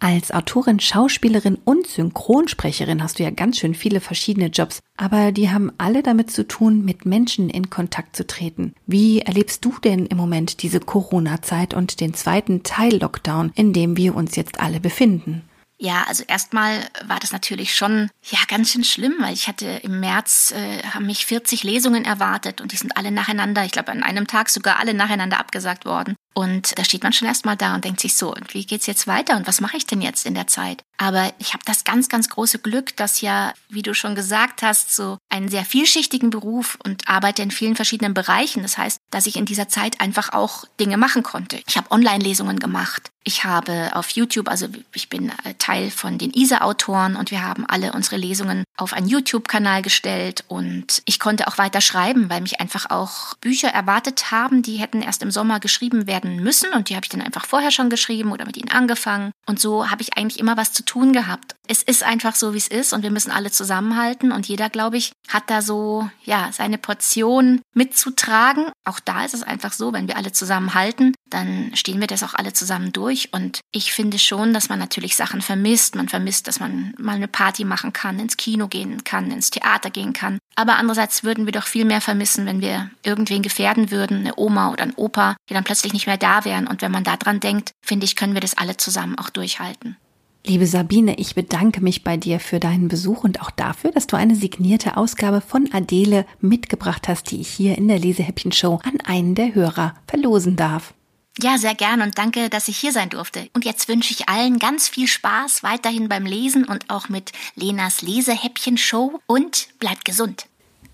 Als 0.00 0.32
Autorin, 0.32 0.80
Schauspielerin 0.80 1.56
und 1.64 1.86
Synchronsprecherin 1.86 3.02
hast 3.02 3.18
du 3.18 3.22
ja 3.22 3.30
ganz 3.30 3.58
schön 3.58 3.74
viele 3.74 4.00
verschiedene 4.00 4.48
Jobs, 4.48 4.80
aber 4.96 5.32
die 5.32 5.50
haben 5.50 5.72
alle 5.78 6.02
damit 6.02 6.30
zu 6.30 6.46
tun, 6.46 6.84
mit 6.84 7.06
Menschen 7.06 7.48
in 7.48 7.70
Kontakt 7.70 8.14
zu 8.14 8.26
treten. 8.26 8.74
Wie 8.86 9.20
erlebst 9.20 9.64
du 9.64 9.74
denn 9.82 10.06
im 10.06 10.16
Moment 10.16 10.62
diese 10.62 10.80
Corona-Zeit 10.80 11.72
und 11.72 12.00
den 12.00 12.12
zweiten 12.12 12.62
Teil 12.64 12.98
Lockdown, 12.98 13.52
in 13.54 13.72
dem 13.72 13.96
wir 13.96 14.14
uns 14.14 14.36
jetzt 14.36 14.60
alle 14.60 14.80
befinden? 14.80 15.42
Ja, 15.78 16.04
also 16.06 16.22
erstmal 16.26 16.80
war 17.06 17.18
das 17.18 17.32
natürlich 17.32 17.74
schon 17.74 18.08
ja 18.22 18.38
ganz 18.48 18.72
schön 18.72 18.84
schlimm, 18.84 19.14
weil 19.20 19.34
ich 19.34 19.48
hatte 19.48 19.66
im 19.82 20.00
März 20.00 20.52
äh, 20.56 20.82
haben 20.82 21.06
mich 21.06 21.26
40 21.26 21.64
Lesungen 21.64 22.04
erwartet 22.04 22.60
und 22.60 22.72
die 22.72 22.76
sind 22.76 22.96
alle 22.96 23.10
nacheinander, 23.10 23.64
ich 23.64 23.72
glaube 23.72 23.90
an 23.90 24.02
einem 24.02 24.26
Tag 24.26 24.50
sogar 24.50 24.78
alle 24.78 24.94
nacheinander 24.94 25.38
abgesagt 25.38 25.84
worden. 25.84 26.14
Und 26.34 26.76
da 26.76 26.84
steht 26.84 27.04
man 27.04 27.12
schon 27.12 27.28
erstmal 27.28 27.56
da 27.56 27.76
und 27.76 27.84
denkt 27.84 28.00
sich 28.00 28.16
so, 28.16 28.34
wie 28.50 28.66
geht's 28.66 28.86
jetzt 28.86 29.06
weiter 29.06 29.36
und 29.36 29.46
was 29.46 29.60
mache 29.60 29.76
ich 29.76 29.86
denn 29.86 30.02
jetzt 30.02 30.26
in 30.26 30.34
der 30.34 30.48
Zeit? 30.48 30.82
Aber 30.96 31.32
ich 31.38 31.54
habe 31.54 31.64
das 31.64 31.84
ganz, 31.84 32.08
ganz 32.08 32.28
große 32.28 32.58
Glück, 32.58 32.96
dass 32.96 33.20
ja, 33.20 33.52
wie 33.68 33.82
du 33.82 33.94
schon 33.94 34.14
gesagt 34.14 34.62
hast, 34.62 34.94
so 34.94 35.18
einen 35.28 35.48
sehr 35.48 35.64
vielschichtigen 35.64 36.30
Beruf 36.30 36.78
und 36.84 37.08
arbeite 37.08 37.42
in 37.42 37.50
vielen 37.50 37.76
verschiedenen 37.76 38.14
Bereichen. 38.14 38.62
Das 38.62 38.78
heißt, 38.78 38.98
dass 39.10 39.26
ich 39.26 39.36
in 39.36 39.44
dieser 39.44 39.68
Zeit 39.68 40.00
einfach 40.00 40.32
auch 40.32 40.64
Dinge 40.78 40.96
machen 40.96 41.22
konnte. 41.22 41.60
Ich 41.66 41.76
habe 41.76 41.90
Online-Lesungen 41.90 42.58
gemacht. 42.58 43.10
Ich 43.26 43.44
habe 43.44 43.90
auf 43.94 44.10
YouTube, 44.10 44.48
also 44.48 44.68
ich 44.92 45.08
bin 45.08 45.30
äh, 45.44 45.54
Teil 45.58 45.90
von 45.90 46.18
den 46.18 46.30
ISA-Autoren 46.32 47.16
und 47.16 47.30
wir 47.30 47.42
haben 47.42 47.64
alle 47.66 47.92
unsere 47.92 48.16
Lesungen 48.16 48.64
auf 48.76 48.92
einen 48.92 49.08
YouTube-Kanal 49.08 49.80
gestellt 49.80 50.44
und 50.48 51.02
ich 51.06 51.18
konnte 51.18 51.48
auch 51.48 51.56
weiter 51.56 51.80
schreiben, 51.80 52.28
weil 52.28 52.42
mich 52.42 52.60
einfach 52.60 52.90
auch 52.90 53.34
Bücher 53.36 53.68
erwartet 53.68 54.30
haben, 54.30 54.62
die 54.62 54.76
hätten 54.76 55.00
erst 55.00 55.22
im 55.22 55.30
Sommer 55.30 55.58
geschrieben 55.58 56.06
werden 56.06 56.23
müssen 56.24 56.72
und 56.72 56.88
die 56.88 56.96
habe 56.96 57.04
ich 57.04 57.10
dann 57.10 57.22
einfach 57.22 57.46
vorher 57.46 57.70
schon 57.70 57.90
geschrieben 57.90 58.32
oder 58.32 58.46
mit 58.46 58.56
ihnen 58.56 58.70
angefangen 58.70 59.32
und 59.46 59.60
so 59.60 59.90
habe 59.90 60.02
ich 60.02 60.16
eigentlich 60.16 60.40
immer 60.40 60.56
was 60.56 60.72
zu 60.72 60.84
tun 60.84 61.12
gehabt. 61.12 61.54
Es 61.66 61.82
ist 61.82 62.02
einfach 62.02 62.34
so, 62.34 62.52
wie 62.52 62.58
es 62.58 62.68
ist 62.68 62.92
und 62.92 63.02
wir 63.02 63.10
müssen 63.10 63.30
alle 63.30 63.50
zusammenhalten 63.50 64.32
und 64.32 64.46
jeder, 64.46 64.68
glaube 64.68 64.98
ich, 64.98 65.12
hat 65.28 65.44
da 65.48 65.62
so, 65.62 66.08
ja, 66.22 66.50
seine 66.52 66.76
Portion 66.76 67.62
mitzutragen. 67.72 68.66
Auch 68.84 69.00
da 69.00 69.24
ist 69.24 69.32
es 69.32 69.42
einfach 69.42 69.72
so, 69.72 69.92
wenn 69.92 70.06
wir 70.06 70.16
alle 70.16 70.32
zusammenhalten, 70.32 71.14
dann 71.30 71.70
stehen 71.74 72.00
wir 72.00 72.06
das 72.06 72.22
auch 72.22 72.34
alle 72.34 72.52
zusammen 72.52 72.92
durch 72.92 73.30
und 73.32 73.60
ich 73.72 73.92
finde 73.92 74.18
schon, 74.18 74.52
dass 74.52 74.68
man 74.68 74.78
natürlich 74.78 75.16
Sachen 75.16 75.40
vermisst. 75.40 75.94
Man 75.94 76.08
vermisst, 76.08 76.48
dass 76.48 76.60
man 76.60 76.94
mal 76.98 77.16
eine 77.16 77.28
Party 77.28 77.64
machen 77.64 77.92
kann, 77.92 78.18
ins 78.18 78.36
Kino 78.36 78.68
gehen 78.68 79.02
kann, 79.04 79.30
ins 79.30 79.50
Theater 79.50 79.90
gehen 79.90 80.12
kann. 80.12 80.38
Aber 80.56 80.76
andererseits 80.76 81.24
würden 81.24 81.46
wir 81.46 81.52
doch 81.52 81.66
viel 81.66 81.84
mehr 81.84 82.00
vermissen, 82.00 82.46
wenn 82.46 82.60
wir 82.60 82.90
irgendwen 83.02 83.42
gefährden 83.42 83.90
würden, 83.90 84.18
eine 84.18 84.36
Oma 84.36 84.70
oder 84.70 84.84
ein 84.84 84.94
Opa, 84.94 85.36
die 85.48 85.54
dann 85.54 85.64
plötzlich 85.64 85.92
nicht 85.92 86.06
mehr 86.06 86.18
da 86.18 86.44
wären. 86.44 86.66
Und 86.66 86.82
wenn 86.82 86.92
man 86.92 87.04
da 87.04 87.16
dran 87.16 87.40
denkt, 87.40 87.72
finde 87.84 88.04
ich, 88.04 88.16
können 88.16 88.34
wir 88.34 88.40
das 88.40 88.56
alle 88.56 88.76
zusammen 88.76 89.18
auch 89.18 89.30
durchhalten. 89.30 89.96
Liebe 90.46 90.66
Sabine, 90.66 91.18
ich 91.18 91.34
bedanke 91.34 91.80
mich 91.80 92.04
bei 92.04 92.18
dir 92.18 92.38
für 92.38 92.60
deinen 92.60 92.88
Besuch 92.88 93.24
und 93.24 93.40
auch 93.40 93.50
dafür, 93.50 93.92
dass 93.92 94.06
du 94.06 94.16
eine 94.16 94.36
signierte 94.36 94.98
Ausgabe 94.98 95.40
von 95.40 95.70
Adele 95.72 96.26
mitgebracht 96.42 97.08
hast, 97.08 97.30
die 97.30 97.40
ich 97.40 97.48
hier 97.48 97.78
in 97.78 97.88
der 97.88 97.98
Lesehäppchen-Show 97.98 98.78
an 98.84 99.00
einen 99.06 99.34
der 99.34 99.54
Hörer 99.54 99.94
verlosen 100.06 100.56
darf. 100.56 100.92
Ja, 101.40 101.56
sehr 101.56 101.74
gern 101.74 102.02
und 102.02 102.18
danke, 102.18 102.50
dass 102.50 102.68
ich 102.68 102.76
hier 102.76 102.92
sein 102.92 103.08
durfte. 103.08 103.48
Und 103.54 103.64
jetzt 103.64 103.88
wünsche 103.88 104.12
ich 104.12 104.28
allen 104.28 104.58
ganz 104.58 104.86
viel 104.86 105.08
Spaß 105.08 105.62
weiterhin 105.62 106.10
beim 106.10 106.26
Lesen 106.26 106.64
und 106.64 106.90
auch 106.90 107.08
mit 107.08 107.32
Lenas 107.56 108.02
Lesehäppchen-Show 108.02 109.20
und 109.26 109.68
bleibt 109.78 110.04
gesund. 110.04 110.44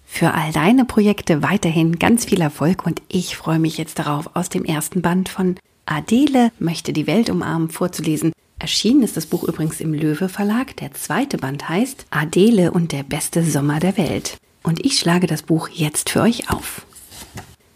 Für 0.07 0.33
all 0.33 0.53
deine 0.53 0.85
Projekte 0.85 1.43
weiterhin 1.43 1.99
ganz 1.99 2.25
viel 2.25 2.41
Erfolg 2.41 2.87
und 2.87 3.03
ich 3.09 3.37
freue 3.37 3.59
mich 3.59 3.79
jetzt 3.79 3.99
darauf, 3.99 4.31
aus 4.35 4.49
dem 4.49 4.65
ersten 4.65 5.03
Band 5.03 5.29
von 5.29 5.57
Adele 5.87 6.53
möchte 6.61 6.93
die 6.93 7.09
Welt 7.09 7.31
umarmen 7.31 7.69
vorzulesen. 7.69 8.33
Erschienen 8.61 9.03
ist 9.03 9.17
das 9.17 9.25
Buch 9.25 9.45
übrigens 9.45 9.81
im 9.81 9.95
Löwe 9.95 10.29
Verlag. 10.29 10.77
Der 10.77 10.93
zweite 10.93 11.39
Band 11.39 11.71
heißt 11.71 12.05
Adele 12.11 12.73
und 12.73 12.93
der 12.93 13.03
beste 13.03 13.43
Sommer 13.43 13.81
der 13.81 13.97
Welt. 13.97 14.37
Und 14.63 14.85
ich 14.85 14.99
schlage 14.99 15.27
das 15.27 15.43
Buch 15.43 15.71
jetzt 15.71 16.11
für 16.11 16.21
euch 16.21 16.51
auf. 16.51 16.85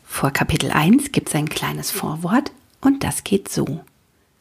Vor 0.04 0.30
Kapitel 0.30 0.70
1 0.70 1.10
gibt 1.10 1.30
es 1.30 1.34
ein 1.34 1.48
kleines 1.48 1.90
Vorwort 1.90 2.52
und 2.82 3.02
das 3.02 3.24
geht 3.24 3.48
so. 3.48 3.80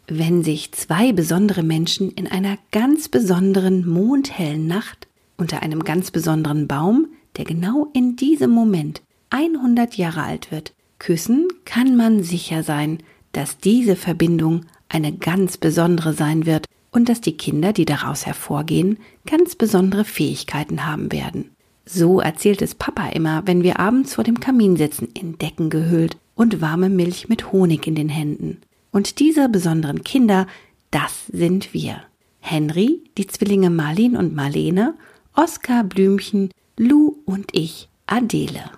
Wenn 0.07 0.43
sich 0.43 0.73
zwei 0.73 1.13
besondere 1.13 1.63
Menschen 1.63 2.11
in 2.11 2.27
einer 2.27 2.57
ganz 2.71 3.07
besonderen 3.07 3.87
mondhellen 3.87 4.67
Nacht 4.67 5.07
unter 5.37 5.63
einem 5.63 5.85
ganz 5.85 6.11
besonderen 6.11 6.67
Baum, 6.67 7.07
der 7.37 7.45
genau 7.45 7.87
in 7.93 8.17
diesem 8.17 8.51
Moment 8.51 9.01
100 9.29 9.95
Jahre 9.95 10.23
alt 10.23 10.51
wird, 10.51 10.73
küssen, 10.99 11.47
kann 11.63 11.95
man 11.95 12.21
sicher 12.21 12.63
sein, 12.63 12.97
dass 13.31 13.57
diese 13.59 13.95
Verbindung 13.95 14.65
eine 14.93 15.11
ganz 15.11 15.57
besondere 15.57 16.13
sein 16.13 16.45
wird 16.45 16.67
und 16.91 17.09
dass 17.09 17.19
die 17.19 17.35
Kinder, 17.35 17.73
die 17.73 17.85
daraus 17.85 18.25
hervorgehen, 18.25 18.99
ganz 19.25 19.55
besondere 19.55 20.05
Fähigkeiten 20.05 20.85
haben 20.85 21.11
werden. 21.11 21.49
So 21.85 22.21
erzählt 22.21 22.61
es 22.61 22.75
Papa 22.75 23.09
immer, 23.09 23.45
wenn 23.45 23.63
wir 23.63 23.79
abends 23.79 24.13
vor 24.13 24.23
dem 24.23 24.39
Kamin 24.39 24.77
sitzen, 24.77 25.09
in 25.13 25.37
Decken 25.37 25.69
gehüllt 25.69 26.17
und 26.35 26.61
warme 26.61 26.89
Milch 26.89 27.27
mit 27.27 27.51
Honig 27.51 27.87
in 27.87 27.95
den 27.95 28.09
Händen. 28.09 28.61
Und 28.91 29.19
diese 29.19 29.49
besonderen 29.49 30.03
Kinder, 30.03 30.47
das 30.91 31.25
sind 31.27 31.73
wir. 31.73 32.03
Henry, 32.39 33.03
die 33.17 33.27
Zwillinge 33.27 33.69
Marlin 33.69 34.15
und 34.15 34.35
Marlene, 34.35 34.93
Oskar, 35.35 35.83
Blümchen, 35.83 36.51
Lou 36.77 37.17
und 37.25 37.49
ich, 37.53 37.89
Adele. 38.05 38.69